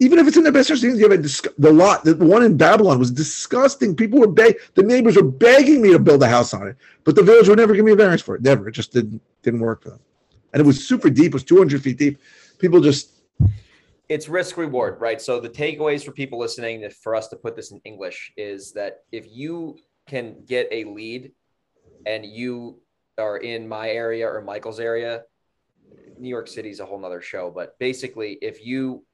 Even 0.00 0.18
if 0.18 0.26
it's 0.26 0.36
in 0.36 0.42
their 0.42 0.52
best 0.52 0.70
interest, 0.70 0.98
you 0.98 1.08
have 1.08 1.12
a 1.12 1.52
the 1.58 1.72
lot, 1.72 2.04
the 2.04 2.16
one 2.16 2.42
in 2.42 2.56
Babylon 2.56 2.98
was 2.98 3.10
disgusting. 3.10 3.94
People 3.94 4.18
were 4.18 4.26
beg, 4.26 4.56
the 4.74 4.82
neighbors 4.82 5.14
were 5.14 5.22
begging 5.22 5.82
me 5.82 5.92
to 5.92 5.98
build 5.98 6.22
a 6.22 6.28
house 6.28 6.54
on 6.54 6.66
it, 6.66 6.76
but 7.04 7.14
the 7.14 7.22
village 7.22 7.48
would 7.48 7.58
never 7.58 7.74
give 7.74 7.84
me 7.84 7.92
a 7.92 7.96
variance 7.96 8.22
for 8.22 8.34
it. 8.34 8.42
Never, 8.42 8.68
it 8.68 8.72
just 8.72 8.92
didn't 8.92 9.20
didn't 9.42 9.60
work 9.60 9.82
for 9.82 9.90
them. 9.90 10.00
And 10.52 10.60
it 10.60 10.66
was 10.66 10.86
super 10.86 11.10
deep, 11.10 11.26
it 11.26 11.34
was 11.34 11.44
200 11.44 11.82
feet 11.82 11.98
deep. 11.98 12.18
People 12.58 12.80
just 12.80 13.20
it's 14.08 14.28
risk 14.28 14.56
reward, 14.56 15.00
right? 15.00 15.20
So 15.20 15.38
the 15.38 15.50
takeaways 15.50 16.02
for 16.02 16.12
people 16.12 16.38
listening, 16.38 16.88
for 16.90 17.14
us 17.14 17.28
to 17.28 17.36
put 17.36 17.54
this 17.54 17.70
in 17.70 17.80
English, 17.84 18.32
is 18.36 18.72
that 18.72 19.04
if 19.12 19.26
you 19.30 19.78
can 20.08 20.42
get 20.46 20.66
a 20.72 20.84
lead 20.84 21.30
and 22.06 22.24
you 22.24 22.80
are 23.18 23.36
in 23.36 23.68
my 23.68 23.90
area 23.90 24.26
or 24.26 24.40
Michael's 24.40 24.80
area, 24.80 25.22
New 26.18 26.28
York 26.28 26.48
City 26.48 26.70
is 26.70 26.80
a 26.80 26.86
whole 26.86 26.98
nother 26.98 27.20
show. 27.20 27.52
But 27.54 27.78
basically, 27.78 28.38
if 28.42 28.64
you 28.64 29.04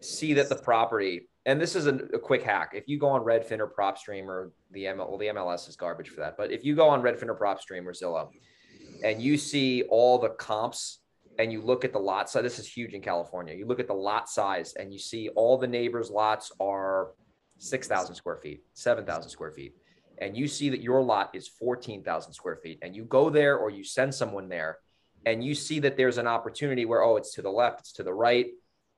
see 0.00 0.34
that 0.34 0.48
the 0.48 0.56
property, 0.56 1.28
and 1.46 1.60
this 1.60 1.76
is 1.76 1.86
a, 1.86 1.94
a 1.94 2.18
quick 2.18 2.42
hack, 2.42 2.72
if 2.74 2.88
you 2.88 2.98
go 2.98 3.08
on 3.08 3.22
Redfin 3.22 3.60
or 3.60 3.68
PropStream 3.68 4.26
or 4.26 4.52
the 4.70 4.84
ML, 4.84 5.08
well, 5.08 5.18
the 5.18 5.26
MLS 5.26 5.68
is 5.68 5.76
garbage 5.76 6.08
for 6.08 6.20
that. 6.20 6.36
But 6.36 6.50
if 6.50 6.64
you 6.64 6.74
go 6.74 6.88
on 6.88 7.02
Redfin 7.02 7.28
or 7.28 7.36
PropStream 7.36 7.86
or 7.86 7.92
Zillow, 7.92 8.30
and 9.02 9.20
you 9.20 9.36
see 9.36 9.82
all 9.84 10.18
the 10.18 10.30
comps 10.30 11.00
and 11.38 11.52
you 11.52 11.60
look 11.60 11.84
at 11.84 11.92
the 11.92 11.98
lot 11.98 12.30
size, 12.30 12.42
this 12.42 12.58
is 12.58 12.66
huge 12.66 12.92
in 12.92 13.02
California. 13.02 13.54
You 13.54 13.66
look 13.66 13.80
at 13.80 13.88
the 13.88 13.94
lot 13.94 14.28
size 14.28 14.74
and 14.74 14.92
you 14.92 14.98
see 14.98 15.28
all 15.30 15.58
the 15.58 15.66
neighbors' 15.66 16.10
lots 16.10 16.52
are 16.60 17.12
6,000 17.58 18.14
square 18.14 18.36
feet, 18.36 18.62
7,000 18.74 19.30
square 19.30 19.50
feet. 19.50 19.74
And 20.18 20.36
you 20.36 20.46
see 20.46 20.70
that 20.70 20.80
your 20.80 21.02
lot 21.02 21.30
is 21.34 21.48
14,000 21.48 22.32
square 22.32 22.56
feet. 22.56 22.78
And 22.82 22.94
you 22.94 23.04
go 23.04 23.30
there 23.30 23.58
or 23.58 23.68
you 23.70 23.82
send 23.82 24.14
someone 24.14 24.48
there 24.48 24.78
and 25.26 25.42
you 25.42 25.54
see 25.54 25.80
that 25.80 25.96
there's 25.96 26.18
an 26.18 26.26
opportunity 26.26 26.84
where, 26.84 27.02
oh, 27.02 27.16
it's 27.16 27.34
to 27.34 27.42
the 27.42 27.50
left, 27.50 27.80
it's 27.80 27.92
to 27.92 28.02
the 28.02 28.12
right. 28.12 28.46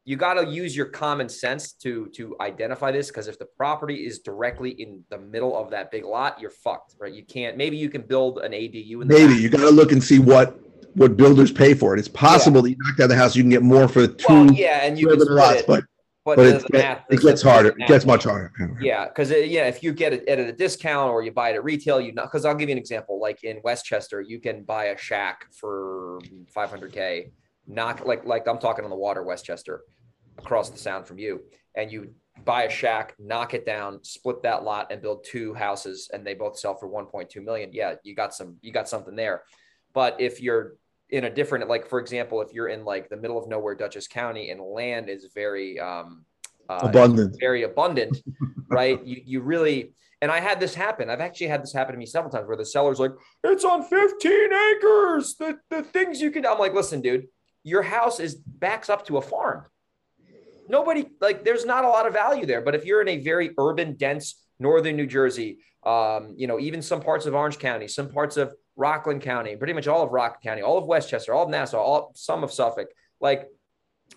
You 0.06 0.16
got 0.16 0.34
to 0.34 0.46
use 0.46 0.76
your 0.76 0.86
common 0.86 1.28
sense 1.28 1.72
to 1.82 2.06
to 2.14 2.36
identify 2.40 2.92
this 2.92 3.08
because 3.08 3.26
if 3.26 3.40
the 3.40 3.44
property 3.44 4.06
is 4.06 4.20
directly 4.20 4.70
in 4.70 5.02
the 5.10 5.18
middle 5.18 5.56
of 5.56 5.70
that 5.72 5.90
big 5.90 6.04
lot, 6.04 6.40
you're 6.40 6.52
fucked, 6.52 6.94
right? 7.00 7.12
You 7.12 7.24
can't. 7.24 7.56
Maybe 7.56 7.76
you 7.76 7.90
can 7.90 8.02
build 8.02 8.38
an 8.38 8.52
ADU 8.52 9.02
in 9.02 9.08
the 9.08 9.14
maybe 9.14 9.34
back. 9.34 9.42
you 9.42 9.48
got 9.48 9.62
to 9.62 9.70
look 9.70 9.90
and 9.90 10.02
see 10.02 10.20
what 10.20 10.58
what 10.94 11.16
builders 11.16 11.50
pay 11.50 11.74
for 11.74 11.94
it. 11.94 11.98
It's 11.98 12.08
possible 12.08 12.62
that 12.62 12.70
you 12.70 12.76
knock 12.78 12.96
down 12.96 13.08
the 13.08 13.16
house, 13.16 13.34
you 13.34 13.42
can 13.42 13.50
get 13.50 13.62
more 13.62 13.88
for 13.88 14.06
two 14.06 14.26
Well, 14.28 14.52
yeah, 14.52 14.86
and 14.86 14.98
you 14.98 15.08
can 15.08 15.18
lots, 15.18 15.60
it, 15.60 15.66
but 15.66 15.84
but, 16.24 16.36
but 16.36 16.46
it, 16.46 16.72
math 16.72 17.04
it 17.08 17.20
gets 17.20 17.42
harder. 17.42 17.68
It 17.68 17.86
gets 17.86 18.04
much 18.04 18.24
harder. 18.24 18.52
Yeah, 18.80 19.06
because 19.06 19.30
uh, 19.30 19.36
yeah, 19.36 19.66
if 19.66 19.82
you 19.82 19.92
get 19.92 20.12
it 20.12 20.28
at 20.28 20.40
a 20.40 20.52
discount 20.52 21.12
or 21.12 21.22
you 21.22 21.30
buy 21.30 21.50
it 21.50 21.54
at 21.54 21.62
retail, 21.62 22.00
you 22.00 22.12
know. 22.12 22.22
Because 22.22 22.44
I'll 22.44 22.54
give 22.54 22.68
you 22.68 22.74
an 22.74 22.78
example. 22.78 23.20
Like 23.20 23.44
in 23.44 23.60
Westchester, 23.62 24.20
you 24.20 24.40
can 24.40 24.64
buy 24.64 24.86
a 24.86 24.98
shack 24.98 25.46
for 25.52 26.18
500k. 26.54 27.30
Knock 27.66 28.04
like 28.04 28.24
like 28.24 28.46
I'm 28.46 28.58
talking 28.58 28.84
on 28.84 28.90
the 28.90 28.96
water, 28.96 29.22
Westchester, 29.22 29.82
across 30.38 30.70
the 30.70 30.78
sound 30.78 31.06
from 31.06 31.18
you, 31.18 31.40
and 31.74 31.90
you 31.90 32.14
buy 32.44 32.64
a 32.64 32.70
shack, 32.70 33.14
knock 33.18 33.54
it 33.54 33.64
down, 33.66 34.02
split 34.04 34.42
that 34.42 34.62
lot, 34.62 34.92
and 34.92 35.00
build 35.02 35.24
two 35.24 35.54
houses, 35.54 36.10
and 36.12 36.24
they 36.26 36.34
both 36.34 36.58
sell 36.58 36.74
for 36.74 36.88
1.2 36.88 37.42
million. 37.42 37.70
Yeah, 37.72 37.94
you 38.02 38.14
got 38.14 38.34
some, 38.34 38.56
you 38.60 38.72
got 38.72 38.88
something 38.88 39.16
there. 39.16 39.42
But 39.94 40.20
if 40.20 40.40
you're 40.40 40.74
in 41.10 41.24
a 41.24 41.30
different, 41.30 41.68
like 41.68 41.88
for 41.88 41.98
example, 41.98 42.40
if 42.42 42.52
you're 42.52 42.68
in 42.68 42.84
like 42.84 43.08
the 43.08 43.16
middle 43.16 43.38
of 43.38 43.48
nowhere, 43.48 43.74
Dutchess 43.74 44.08
County, 44.08 44.50
and 44.50 44.60
land 44.60 45.08
is 45.08 45.28
very 45.34 45.80
um, 45.80 46.24
uh, 46.68 46.80
Abundant. 46.82 47.36
very 47.40 47.62
abundant, 47.62 48.16
right? 48.68 49.04
You 49.06 49.22
you 49.24 49.40
really 49.40 49.94
and 50.22 50.30
I 50.30 50.40
had 50.40 50.60
this 50.60 50.74
happen. 50.74 51.10
I've 51.10 51.20
actually 51.20 51.48
had 51.48 51.62
this 51.62 51.72
happen 51.72 51.94
to 51.94 51.98
me 51.98 52.06
several 52.06 52.32
times 52.32 52.48
where 52.48 52.56
the 52.56 52.64
seller's 52.64 52.98
like, 52.98 53.12
"It's 53.44 53.64
on 53.64 53.82
15 53.82 54.50
acres. 54.52 55.36
The 55.38 55.58
the 55.70 55.82
things 55.82 56.20
you 56.20 56.30
can." 56.30 56.46
I'm 56.46 56.58
like, 56.58 56.74
"Listen, 56.74 57.00
dude, 57.00 57.26
your 57.66 57.82
house 57.82 58.20
is 58.20 58.36
backs 58.36 58.88
up 58.88 59.04
to 59.08 59.18
a 59.18 59.20
farm. 59.20 59.64
nobody 60.68 61.04
like 61.20 61.44
there's 61.44 61.64
not 61.64 61.84
a 61.84 61.88
lot 61.88 62.06
of 62.06 62.12
value 62.12 62.46
there. 62.46 62.60
But 62.60 62.76
if 62.76 62.84
you're 62.84 63.02
in 63.02 63.08
a 63.08 63.18
very 63.18 63.50
urban, 63.58 63.94
dense 63.96 64.40
northern 64.60 64.94
New 64.96 65.06
Jersey, 65.06 65.58
um, 65.84 66.34
you 66.36 66.46
know, 66.46 66.60
even 66.60 66.80
some 66.80 67.00
parts 67.00 67.26
of 67.26 67.34
Orange 67.34 67.58
County, 67.58 67.88
some 67.88 68.08
parts 68.08 68.36
of 68.36 68.54
Rockland 68.76 69.22
County, 69.22 69.56
pretty 69.56 69.72
much 69.72 69.88
all 69.88 70.04
of 70.04 70.12
Rockland 70.12 70.44
County, 70.44 70.62
all 70.62 70.78
of 70.78 70.86
Westchester, 70.86 71.34
all 71.34 71.44
of 71.44 71.50
Nassau, 71.50 71.78
all 71.78 72.12
some 72.14 72.44
of 72.44 72.52
Suffolk, 72.52 72.88
like 73.20 73.48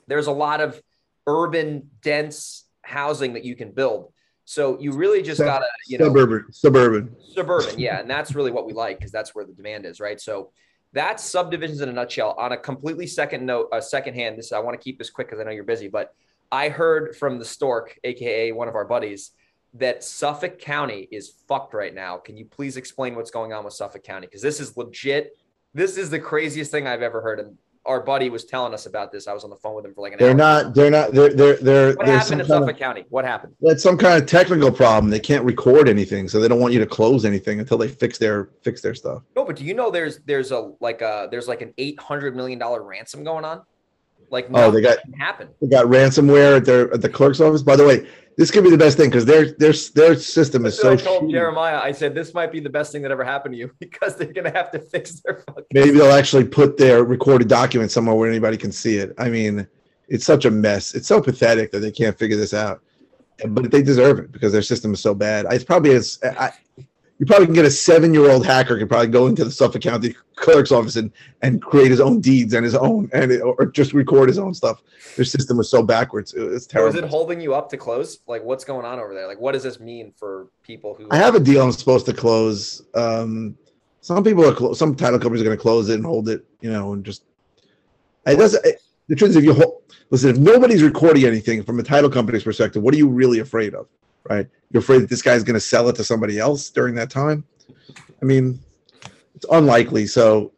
there's 0.07 0.27
a 0.27 0.31
lot 0.31 0.61
of 0.61 0.79
urban, 1.25 1.89
dense 2.03 2.65
housing 2.83 3.33
that 3.33 3.43
you 3.43 3.55
can 3.55 3.71
build. 3.71 4.13
So 4.45 4.79
you 4.79 4.91
really 4.91 5.23
just 5.23 5.41
gotta, 5.41 5.65
you 5.87 5.97
know, 5.97 6.05
suburban, 6.05 6.45
suburban. 6.51 7.15
suburban 7.33 7.79
yeah 7.79 7.99
and 7.99 8.09
that's 8.09 8.35
really 8.35 8.51
what 8.51 8.67
we 8.67 8.73
like 8.73 8.99
because 8.99 9.11
that's 9.11 9.33
where 9.33 9.45
the 9.45 9.53
demand 9.53 9.85
is 9.85 9.99
right 9.99 10.19
so 10.21 10.51
that's 10.93 11.23
subdivisions 11.23 11.81
in 11.81 11.89
a 11.89 11.93
nutshell. 11.93 12.35
On 12.37 12.51
a 12.51 12.57
completely 12.57 13.07
second 13.07 13.45
note 13.45 13.69
a 13.71 13.77
uh, 13.77 13.81
second 13.81 14.15
hand 14.15 14.37
this 14.37 14.51
i 14.51 14.59
want 14.59 14.79
to 14.79 14.83
keep 14.83 14.97
this 14.97 15.09
quick 15.09 15.27
because 15.27 15.39
i 15.39 15.43
know 15.43 15.51
you're 15.51 15.63
busy 15.63 15.87
but 15.87 16.13
i 16.51 16.69
heard 16.69 17.15
from 17.15 17.37
the 17.39 17.45
stork 17.45 17.97
aka 18.03 18.51
one 18.51 18.67
of 18.67 18.75
our 18.75 18.85
buddies 18.85 19.31
that 19.75 20.03
suffolk 20.03 20.57
county 20.57 21.07
is 21.11 21.31
fucked 21.47 21.75
right 21.75 21.93
now. 21.93 22.17
Can 22.17 22.35
you 22.35 22.45
please 22.45 22.75
explain 22.75 23.15
what's 23.15 23.29
going 23.29 23.53
on 23.53 23.63
with 23.63 23.75
suffolk 23.75 24.03
county? 24.03 24.25
Because 24.25 24.41
this 24.41 24.59
is 24.59 24.75
legit 24.75 25.37
this 25.73 25.97
is 25.97 26.09
the 26.09 26.19
craziest 26.19 26.71
thing 26.71 26.87
i've 26.87 27.01
ever 27.01 27.21
heard 27.21 27.39
and 27.39 27.57
our 27.89 28.01
buddy 28.01 28.29
was 28.29 28.45
telling 28.45 28.73
us 28.73 28.85
about 28.85 29.11
this 29.11 29.27
i 29.27 29.33
was 29.33 29.43
on 29.43 29.49
the 29.49 29.55
phone 29.55 29.75
with 29.75 29.85
him 29.85 29.93
for 29.93 30.01
like 30.01 30.13
an 30.13 30.21
hour. 30.21 30.27
They're 30.27 30.45
hour 30.45 30.63
not. 30.63 30.75
They're 30.75 30.91
not. 30.91 31.11
They're. 31.11 31.33
They're. 31.33 31.57
They're. 31.57 31.93
what 31.95 32.07
happened 32.07 32.41
in 32.41 32.47
suffolk 32.47 32.69
of, 32.69 32.77
county 32.77 33.05
what 33.09 33.25
happened 33.25 33.53
that's 33.61 33.83
some 33.83 33.97
kind 33.97 34.21
of 34.21 34.29
technical 34.29 34.71
problem. 34.71 35.09
They 35.09 35.19
can't 35.19 35.43
record 35.43 35.89
anything, 35.89 36.27
so 36.27 36.39
they 36.39 36.47
don't 36.47 36.59
want 36.59 36.73
you 36.73 36.79
to 36.79 36.85
close 36.85 37.25
anything 37.25 37.59
until 37.59 37.77
they 37.77 37.87
fix 37.87 38.17
their 38.17 38.51
fix 38.61 38.81
their 38.81 38.95
stuff. 38.95 39.23
No, 39.35 39.43
but 39.43 39.55
do 39.55 39.65
you 39.65 39.73
know 39.73 39.89
there's 39.89 40.19
there's 40.19 40.51
a 40.51 40.71
like 40.79 41.01
a 41.01 41.27
there's 41.31 41.47
like 41.47 41.61
an 41.61 41.73
eight 41.77 41.99
hundred 41.99 42.35
million 42.35 42.59
dollar 42.59 42.83
ransom 42.83 43.23
going 43.23 43.43
on? 43.43 43.63
Like 44.31 44.47
Oh, 44.53 44.71
they 44.71 44.81
got- 44.81 44.99
happened. 45.17 45.49
They 45.61 45.67
got 45.67 45.85
ransomware 45.87 46.57
at 46.57 46.65
their 46.65 46.93
at 46.93 47.01
the 47.01 47.09
clerk's 47.09 47.39
office. 47.41 47.61
By 47.63 47.75
the 47.75 47.85
way, 47.85 48.07
this 48.37 48.51
could 48.51 48.63
be 48.63 48.69
the 48.69 48.77
best 48.77 48.95
thing 48.97 49.09
because 49.09 49.25
their 49.25 49.51
their 49.53 49.73
their 49.95 50.15
system 50.15 50.65
is 50.65 50.79
That's 50.79 51.03
so. 51.03 51.11
I 51.11 51.17
told 51.17 51.23
shitty. 51.23 51.31
Jeremiah. 51.31 51.79
I 51.79 51.91
said 51.91 52.15
this 52.15 52.33
might 52.33 52.51
be 52.51 52.59
the 52.59 52.69
best 52.69 52.91
thing 52.91 53.01
that 53.01 53.11
ever 53.11 53.23
happened 53.23 53.53
to 53.53 53.59
you 53.59 53.71
because 53.79 54.15
they're 54.15 54.31
gonna 54.33 54.51
have 54.53 54.71
to 54.71 54.79
fix 54.79 55.21
their 55.25 55.43
fucking. 55.47 55.65
Maybe 55.73 55.91
they'll 55.91 56.11
actually 56.11 56.45
put 56.45 56.77
their 56.77 57.03
recorded 57.03 57.47
document 57.47 57.91
somewhere 57.91 58.15
where 58.15 58.29
anybody 58.29 58.57
can 58.57 58.71
see 58.71 58.97
it. 58.97 59.13
I 59.17 59.29
mean, 59.29 59.67
it's 60.07 60.25
such 60.25 60.45
a 60.45 60.51
mess. 60.51 60.93
It's 60.95 61.07
so 61.07 61.21
pathetic 61.21 61.71
that 61.71 61.79
they 61.79 61.91
can't 61.91 62.17
figure 62.17 62.37
this 62.37 62.53
out. 62.53 62.81
But 63.47 63.71
they 63.71 63.81
deserve 63.81 64.19
it 64.19 64.31
because 64.33 64.51
their 64.51 64.61
system 64.61 64.93
is 64.93 64.99
so 64.99 65.13
bad. 65.13 65.45
It's 65.49 65.63
probably 65.63 65.91
as 65.91 66.19
I, 66.23 66.51
you 67.19 67.25
probably 67.25 67.45
can 67.47 67.53
get 67.55 67.65
a 67.65 67.71
seven-year-old 67.71 68.45
hacker 68.45 68.77
can 68.77 68.87
probably 68.87 69.07
go 69.07 69.27
into 69.27 69.43
the 69.43 69.51
Suffolk 69.51 69.81
County 69.81 70.15
clerk's 70.35 70.71
office 70.71 70.95
and, 70.95 71.11
and 71.41 71.61
create 71.61 71.91
his 71.91 71.99
own 71.99 72.21
deeds 72.21 72.53
and 72.53 72.63
his 72.63 72.75
own 72.75 73.09
and 73.11 73.29
it, 73.31 73.41
or 73.41 73.65
just 73.65 73.93
record 73.93 74.29
his 74.29 74.39
own 74.39 74.53
stuff. 74.53 74.81
Their 75.17 75.25
system 75.25 75.57
was 75.57 75.69
so 75.69 75.83
backwards. 75.83 76.33
It- 76.33 76.43
It's 76.53 76.65
terrible. 76.65 76.97
is 76.97 77.03
it 77.03 77.09
holding 77.09 77.41
you 77.41 77.53
up 77.53 77.69
to 77.71 77.77
close? 77.77 78.19
Like, 78.25 78.43
what's 78.43 78.63
going 78.63 78.85
on 78.85 78.99
over 78.99 79.13
there? 79.13 79.27
Like, 79.27 79.39
what 79.39 79.51
does 79.51 79.63
this 79.63 79.79
mean 79.81 80.13
for 80.17 80.47
people 80.63 80.93
who? 80.95 81.07
I 81.11 81.17
have 81.17 81.35
a 81.35 81.39
deal 81.41 81.61
I'm 81.61 81.73
supposed 81.73 82.05
to 82.05 82.13
close. 82.13 82.81
Um, 82.95 83.57
some 83.99 84.23
people 84.23 84.47
are 84.47 84.53
clo- 84.53 84.73
some 84.73 84.95
title 84.95 85.19
companies 85.19 85.41
are 85.41 85.45
going 85.45 85.57
to 85.57 85.61
close 85.61 85.89
it 85.89 85.95
and 85.95 86.05
hold 86.05 86.29
it, 86.29 86.45
you 86.61 86.71
know, 86.71 86.93
and 86.93 87.03
just. 87.03 87.23
It 88.25 88.37
doesn't. 88.37 88.65
it- 88.65 88.81
the 89.09 89.15
truth 89.15 89.31
is, 89.31 89.35
if 89.37 89.43
you 89.43 89.53
hold, 89.55 89.81
listen, 90.11 90.29
if 90.29 90.37
nobody's 90.37 90.83
recording 90.83 91.25
anything 91.25 91.63
from 91.63 91.79
a 91.79 91.83
title 91.83 92.11
company's 92.11 92.43
perspective, 92.43 92.81
what 92.83 92.93
are 92.93 92.97
you 92.97 93.09
really 93.09 93.39
afraid 93.39 93.73
of, 93.73 93.87
right? 94.29 94.47
You're 94.71 94.81
afraid 94.81 95.01
that 95.01 95.09
this 95.09 95.21
guy's 95.21 95.43
going 95.43 95.55
to 95.55 95.59
sell 95.59 95.89
it 95.89 95.95
to 95.95 96.03
somebody 96.03 96.39
else 96.39 96.69
during 96.69 96.95
that 96.95 97.09
time. 97.09 97.43
I 98.21 98.25
mean, 98.25 98.59
it's 99.35 99.45
unlikely. 99.51 100.05
So, 100.07 100.51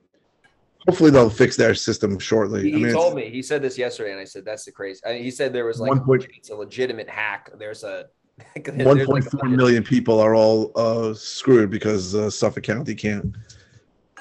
hopefully, 0.87 1.11
they'll 1.11 1.29
fix 1.29 1.55
their 1.55 1.73
system 1.73 2.19
shortly. 2.19 2.69
He, 2.71 2.75
I 2.85 2.87
he 2.87 2.93
told 2.93 3.15
me. 3.15 3.29
He 3.29 3.41
said 3.41 3.61
this 3.61 3.77
yesterday, 3.77 4.11
and 4.11 4.19
I 4.19 4.25
said 4.25 4.43
that's 4.43 4.65
the 4.65 4.71
crazy. 4.71 4.99
I 5.05 5.13
mean, 5.13 5.23
he 5.23 5.31
said 5.31 5.53
there 5.53 5.65
was 5.65 5.79
like 5.79 6.03
point- 6.03 6.27
it's 6.35 6.49
a 6.49 6.55
legitimate 6.55 7.09
hack. 7.09 7.49
There's 7.57 7.83
a 7.83 8.07
One 8.65 8.97
like 8.97 9.05
point 9.05 9.23
four 9.25 9.41
legit- 9.43 9.57
million 9.57 9.83
people 9.83 10.19
are 10.19 10.35
all 10.35 10.71
uh, 10.75 11.13
screwed 11.13 11.69
because 11.69 12.15
uh, 12.15 12.29
Suffolk 12.29 12.63
County 12.63 12.95
can't 12.95 13.35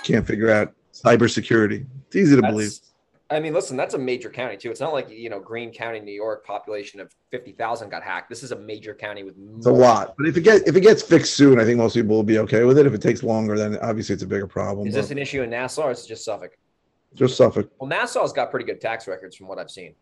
can't 0.04 0.26
figure 0.26 0.50
out 0.50 0.72
cybersecurity. 0.92 1.86
It's 2.06 2.16
easy 2.16 2.36
to 2.36 2.42
That's- 2.42 2.52
believe. 2.52 2.72
I 3.32 3.38
mean, 3.38 3.52
listen, 3.52 3.76
that's 3.76 3.94
a 3.94 3.98
major 3.98 4.28
county 4.28 4.56
too. 4.56 4.72
It's 4.72 4.80
not 4.80 4.92
like 4.92 5.08
you 5.08 5.30
know 5.30 5.38
Greene 5.38 5.72
County, 5.72 6.00
New 6.00 6.12
York, 6.12 6.44
population 6.44 6.98
of 7.00 7.14
fifty 7.30 7.52
thousand 7.52 7.90
got 7.90 8.02
hacked. 8.02 8.28
This 8.28 8.42
is 8.42 8.50
a 8.50 8.58
major 8.58 8.92
county 8.92 9.22
with 9.22 9.36
It's 9.56 9.66
a 9.66 9.72
lot, 9.72 10.14
but 10.18 10.26
if 10.26 10.36
it 10.36 10.40
gets 10.40 10.68
if 10.68 10.74
it 10.74 10.80
gets 10.80 11.02
fixed 11.02 11.34
soon, 11.34 11.60
I 11.60 11.64
think 11.64 11.78
most 11.78 11.94
people 11.94 12.16
will 12.16 12.24
be 12.24 12.38
okay 12.40 12.64
with 12.64 12.76
it. 12.76 12.86
If 12.86 12.92
it 12.92 13.00
takes 13.00 13.22
longer, 13.22 13.56
then 13.56 13.78
obviously 13.78 14.14
it's 14.14 14.24
a 14.24 14.26
bigger 14.26 14.48
problem. 14.48 14.88
Is 14.88 14.94
this 14.94 15.12
an 15.12 15.18
issue 15.18 15.42
in 15.42 15.50
Nassau 15.50 15.84
or 15.84 15.90
is 15.92 16.04
it 16.04 16.08
just 16.08 16.24
Suffolk? 16.24 16.56
just 17.14 17.36
Suffolk. 17.36 17.70
Well, 17.78 17.88
Nassau's 17.88 18.32
got 18.32 18.50
pretty 18.50 18.66
good 18.66 18.80
tax 18.80 19.06
records 19.06 19.36
from 19.36 19.46
what 19.48 19.58
I've 19.58 19.70
seen. 19.70 19.94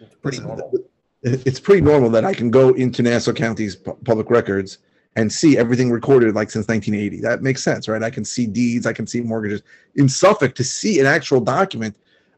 It's 0.00 0.14
pretty 0.16 0.40
normal. 0.40 0.72
It's 1.22 1.60
pretty 1.60 1.80
normal 1.80 2.10
that 2.10 2.24
I 2.24 2.34
can 2.34 2.50
go 2.50 2.70
into 2.70 3.02
Nassau 3.02 3.32
County's 3.32 3.76
public 3.76 4.28
records 4.28 4.78
and 5.14 5.30
see 5.30 5.58
everything 5.58 5.90
recorded 5.90 6.34
like 6.34 6.50
since 6.50 6.66
1980. 6.66 7.20
That 7.20 7.42
makes 7.42 7.62
sense, 7.62 7.86
right? 7.86 8.02
I 8.02 8.10
can 8.10 8.24
see 8.24 8.46
deeds, 8.46 8.86
I 8.86 8.92
can 8.92 9.06
see 9.06 9.20
mortgages. 9.20 9.62
In 9.94 10.08
Suffolk, 10.08 10.54
to 10.56 10.64
see 10.64 10.98
an 11.00 11.06
actual 11.06 11.40
document, 11.40 11.94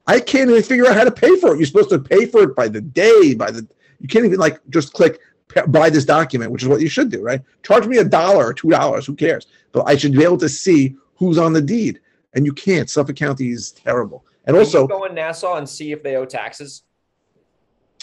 I 0.06 0.20
can't 0.20 0.50
even 0.50 0.62
figure 0.62 0.86
out 0.86 0.96
how 0.96 1.04
to 1.04 1.10
pay 1.10 1.36
for 1.36 1.54
it. 1.54 1.58
You're 1.58 1.66
supposed 1.66 1.90
to 1.90 1.98
pay 1.98 2.26
for 2.26 2.42
it 2.42 2.54
by 2.54 2.68
the 2.68 2.80
day, 2.80 3.34
by 3.34 3.50
the 3.50 3.66
you 4.00 4.08
can't 4.08 4.24
even 4.24 4.38
like 4.38 4.60
just 4.70 4.92
click 4.92 5.20
buy 5.68 5.90
this 5.90 6.04
document, 6.04 6.50
which 6.50 6.62
is 6.62 6.68
what 6.68 6.80
you 6.80 6.88
should 6.88 7.10
do, 7.10 7.22
right? 7.22 7.40
Charge 7.62 7.86
me 7.86 7.98
a 7.98 8.04
dollar 8.04 8.46
or 8.46 8.54
two 8.54 8.70
dollars, 8.70 9.06
who 9.06 9.14
cares? 9.14 9.46
But 9.72 9.84
I 9.86 9.96
should 9.96 10.12
be 10.12 10.24
able 10.24 10.38
to 10.38 10.48
see 10.48 10.96
who's 11.16 11.38
on 11.38 11.52
the 11.52 11.62
deed, 11.62 12.00
and 12.34 12.44
you 12.44 12.52
can't. 12.52 12.90
Suffolk 12.90 13.16
County 13.16 13.50
is 13.50 13.72
terrible, 13.72 14.24
and 14.46 14.54
Can 14.54 14.64
also 14.64 14.82
you 14.82 14.88
go 14.88 15.04
in 15.04 15.14
Nassau 15.14 15.56
and 15.56 15.68
see 15.68 15.92
if 15.92 16.02
they 16.02 16.16
owe 16.16 16.24
taxes. 16.24 16.82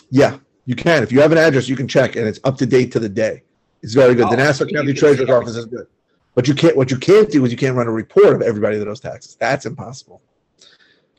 Yeah, 0.10 0.40
you 0.66 0.76
can. 0.76 1.04
If 1.04 1.12
you 1.12 1.22
have 1.22 1.32
an 1.32 1.38
address, 1.38 1.70
you 1.70 1.76
can 1.76 1.88
check, 1.88 2.16
and 2.16 2.28
it's 2.28 2.40
up 2.44 2.58
to 2.58 2.66
date 2.66 2.92
to 2.94 3.00
the 3.00 3.10
day. 3.10 3.44
It's 3.82 3.94
very 3.94 4.16
good. 4.16 4.28
Oh, 4.28 4.32
the 4.32 4.38
Nassau 4.38 4.66
County 4.66 4.94
Treasurer's. 4.94 5.30
Office 5.30 5.56
is 5.56 5.66
good, 5.66 5.88
but 6.36 6.48
you 6.48 6.54
can't. 6.54 6.76
What 6.76 6.92
you 6.92 6.98
can't 6.98 7.30
do 7.30 7.44
is 7.46 7.52
you 7.52 7.58
can't 7.58 7.76
run 7.76 7.88
a 7.88 7.92
report 7.92 8.34
of 8.36 8.42
everybody 8.42 8.78
that 8.78 8.88
owes 8.88 9.00
taxes. 9.00 9.36
That's 9.40 9.66
impossible. 9.66 10.22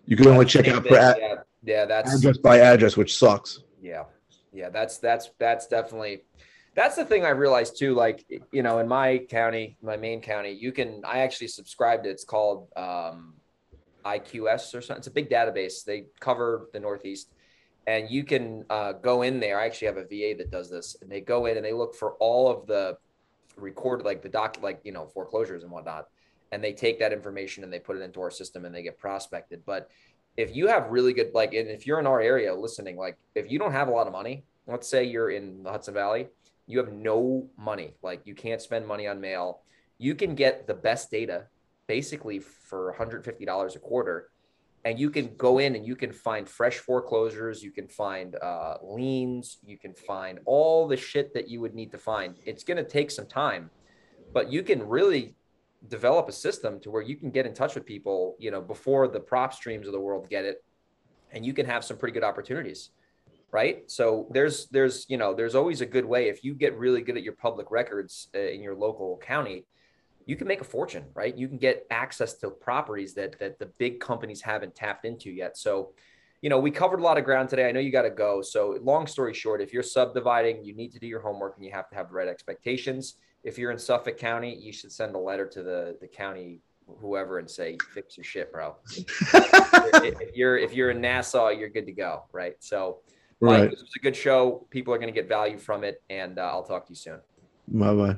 You 0.06 0.16
can 0.16 0.28
only 0.28 0.44
check 0.44 0.68
out 0.68 0.82
for 0.82 0.88
per 0.88 0.96
a- 0.96 1.16
yeah, 1.18 1.34
yeah, 1.62 1.84
that's 1.84 2.14
address 2.14 2.38
by 2.38 2.58
address, 2.58 2.96
which 2.96 3.16
sucks. 3.16 3.60
yeah, 3.80 4.04
yeah. 4.52 4.68
That's 4.68 4.98
that's 4.98 5.30
that's 5.38 5.66
definitely 5.66 6.22
that's 6.74 6.96
the 6.96 7.04
thing 7.04 7.24
I 7.24 7.30
realized 7.30 7.78
too. 7.78 7.94
Like 7.94 8.24
you 8.50 8.62
know, 8.62 8.78
in 8.78 8.88
my 8.88 9.18
county, 9.18 9.76
my 9.82 9.96
main 9.96 10.20
county, 10.20 10.52
you 10.52 10.72
can 10.72 11.02
I 11.04 11.18
actually 11.20 11.48
subscribed. 11.48 12.06
It's 12.06 12.24
called 12.24 12.68
um, 12.76 13.34
IQS 14.04 14.74
or 14.74 14.80
something. 14.80 14.98
It's 14.98 15.06
a 15.06 15.12
big 15.12 15.30
database. 15.30 15.84
They 15.84 16.06
cover 16.20 16.68
the 16.72 16.80
Northeast, 16.80 17.30
and 17.86 18.10
you 18.10 18.24
can 18.24 18.64
uh, 18.70 18.92
go 18.92 19.22
in 19.22 19.38
there. 19.40 19.60
I 19.60 19.66
actually 19.66 19.88
have 19.88 19.98
a 19.98 20.04
VA 20.04 20.34
that 20.38 20.50
does 20.50 20.70
this, 20.70 20.96
and 21.00 21.10
they 21.10 21.20
go 21.20 21.46
in 21.46 21.56
and 21.56 21.64
they 21.64 21.72
look 21.72 21.94
for 21.94 22.14
all 22.14 22.48
of 22.48 22.66
the 22.66 22.96
recorded, 23.56 24.04
like 24.04 24.22
the 24.22 24.28
doc, 24.28 24.58
like 24.62 24.80
you 24.84 24.92
know, 24.92 25.06
foreclosures 25.06 25.62
and 25.62 25.70
whatnot, 25.70 26.06
and 26.52 26.62
they 26.62 26.72
take 26.72 27.00
that 27.00 27.12
information 27.12 27.64
and 27.64 27.72
they 27.72 27.80
put 27.80 27.96
it 27.96 28.02
into 28.02 28.20
our 28.20 28.30
system 28.30 28.64
and 28.64 28.74
they 28.74 28.82
get 28.82 28.98
prospected. 28.98 29.62
But 29.64 29.90
if 30.36 30.54
you 30.54 30.68
have 30.68 30.90
really 30.90 31.14
good, 31.14 31.32
like, 31.34 31.54
and 31.54 31.68
if 31.68 31.86
you're 31.86 31.98
in 31.98 32.06
our 32.06 32.20
area 32.20 32.54
listening, 32.54 32.96
like, 32.96 33.16
if 33.34 33.50
you 33.50 33.58
don't 33.58 33.72
have 33.72 33.88
a 33.88 33.90
lot 33.90 34.06
of 34.06 34.12
money, 34.12 34.44
let's 34.66 34.86
say 34.86 35.02
you're 35.02 35.30
in 35.30 35.62
the 35.62 35.70
Hudson 35.70 35.94
Valley, 35.94 36.28
you 36.66 36.78
have 36.78 36.92
no 36.92 37.48
money, 37.58 37.94
like, 38.02 38.20
you 38.26 38.34
can't 38.34 38.60
spend 38.60 38.86
money 38.86 39.08
on 39.08 39.20
mail, 39.20 39.62
you 39.98 40.14
can 40.14 40.34
get 40.34 40.66
the 40.66 40.74
best 40.74 41.10
data 41.10 41.46
basically 41.86 42.38
for 42.38 42.94
$150 42.98 43.76
a 43.76 43.78
quarter 43.78 44.28
and 44.84 44.98
you 44.98 45.10
can 45.10 45.34
go 45.36 45.58
in 45.58 45.76
and 45.76 45.86
you 45.86 45.94
can 45.94 46.12
find 46.12 46.48
fresh 46.48 46.78
foreclosures 46.78 47.62
you 47.62 47.70
can 47.70 47.86
find 47.86 48.36
uh, 48.36 48.76
liens 48.82 49.58
you 49.64 49.76
can 49.76 49.92
find 49.92 50.38
all 50.44 50.88
the 50.88 50.96
shit 50.96 51.34
that 51.34 51.48
you 51.48 51.60
would 51.60 51.74
need 51.74 51.90
to 51.90 51.98
find. 51.98 52.36
It's 52.44 52.64
going 52.64 52.78
to 52.78 52.84
take 52.84 53.10
some 53.10 53.26
time 53.26 53.70
but 54.32 54.50
you 54.50 54.62
can 54.62 54.88
really 54.88 55.34
develop 55.88 56.28
a 56.28 56.32
system 56.32 56.80
to 56.80 56.90
where 56.90 57.02
you 57.02 57.16
can 57.16 57.30
get 57.30 57.46
in 57.46 57.52
touch 57.54 57.74
with 57.74 57.84
people 57.84 58.36
you 58.38 58.50
know 58.50 58.60
before 58.60 59.08
the 59.08 59.20
PropStreams 59.20 59.86
of 59.86 59.92
the 59.92 60.00
world 60.00 60.28
get 60.30 60.44
it 60.44 60.64
and 61.32 61.44
you 61.44 61.52
can 61.52 61.66
have 61.66 61.84
some 61.84 61.96
pretty 61.96 62.12
good 62.12 62.24
opportunities 62.24 62.90
right 63.50 63.90
so 63.90 64.28
there's 64.30 64.66
there's 64.68 65.06
you 65.08 65.16
know 65.16 65.34
there's 65.34 65.54
always 65.54 65.80
a 65.80 65.86
good 65.86 66.04
way 66.04 66.28
if 66.28 66.44
you 66.44 66.54
get 66.54 66.76
really 66.78 67.02
good 67.02 67.16
at 67.16 67.22
your 67.22 67.34
public 67.34 67.70
records 67.70 68.28
uh, 68.34 68.38
in 68.38 68.62
your 68.62 68.74
local 68.74 69.18
county 69.18 69.64
you 70.26 70.36
can 70.36 70.46
make 70.46 70.60
a 70.60 70.64
fortune, 70.64 71.04
right? 71.14 71.36
You 71.36 71.48
can 71.48 71.58
get 71.58 71.86
access 71.90 72.34
to 72.34 72.50
properties 72.50 73.14
that 73.14 73.38
that 73.38 73.58
the 73.58 73.66
big 73.66 74.00
companies 74.00 74.40
haven't 74.40 74.74
tapped 74.74 75.04
into 75.04 75.30
yet. 75.30 75.56
So, 75.56 75.92
you 76.40 76.50
know, 76.50 76.58
we 76.58 76.70
covered 76.70 77.00
a 77.00 77.02
lot 77.02 77.18
of 77.18 77.24
ground 77.24 77.48
today. 77.48 77.68
I 77.68 77.72
know 77.72 77.80
you 77.80 77.92
got 77.92 78.02
to 78.02 78.10
go. 78.10 78.42
So, 78.42 78.78
long 78.82 79.06
story 79.06 79.34
short, 79.34 79.60
if 79.60 79.72
you're 79.72 79.82
subdividing, 79.82 80.64
you 80.64 80.74
need 80.74 80.92
to 80.92 80.98
do 80.98 81.06
your 81.06 81.20
homework 81.20 81.56
and 81.56 81.64
you 81.64 81.72
have 81.72 81.88
to 81.90 81.96
have 81.96 82.08
the 82.08 82.14
right 82.14 82.28
expectations. 82.28 83.16
If 83.44 83.58
you're 83.58 83.70
in 83.70 83.78
Suffolk 83.78 84.18
County, 84.18 84.54
you 84.54 84.72
should 84.72 84.92
send 84.92 85.14
a 85.14 85.18
letter 85.18 85.46
to 85.46 85.62
the 85.62 85.96
the 86.00 86.06
county 86.06 86.60
whoever 87.00 87.38
and 87.38 87.50
say 87.50 87.76
fix 87.92 88.16
your 88.16 88.24
shit, 88.24 88.52
bro. 88.52 88.76
if 88.96 90.36
you're 90.36 90.56
if 90.56 90.72
you're 90.72 90.90
in 90.90 91.00
Nassau, 91.00 91.48
you're 91.48 91.68
good 91.68 91.86
to 91.86 91.92
go, 91.92 92.24
right? 92.32 92.54
So, 92.60 92.98
Mike, 93.40 93.60
Right. 93.62 93.70
this 93.70 93.80
was 93.80 93.92
a 93.96 94.00
good 94.00 94.16
show. 94.16 94.66
People 94.70 94.94
are 94.94 94.98
going 94.98 95.12
to 95.12 95.14
get 95.14 95.28
value 95.28 95.58
from 95.58 95.84
it, 95.84 96.02
and 96.10 96.38
uh, 96.38 96.42
I'll 96.42 96.62
talk 96.64 96.86
to 96.86 96.90
you 96.92 96.96
soon. 96.96 97.20
Bye 97.68 97.94
bye. 97.94 98.16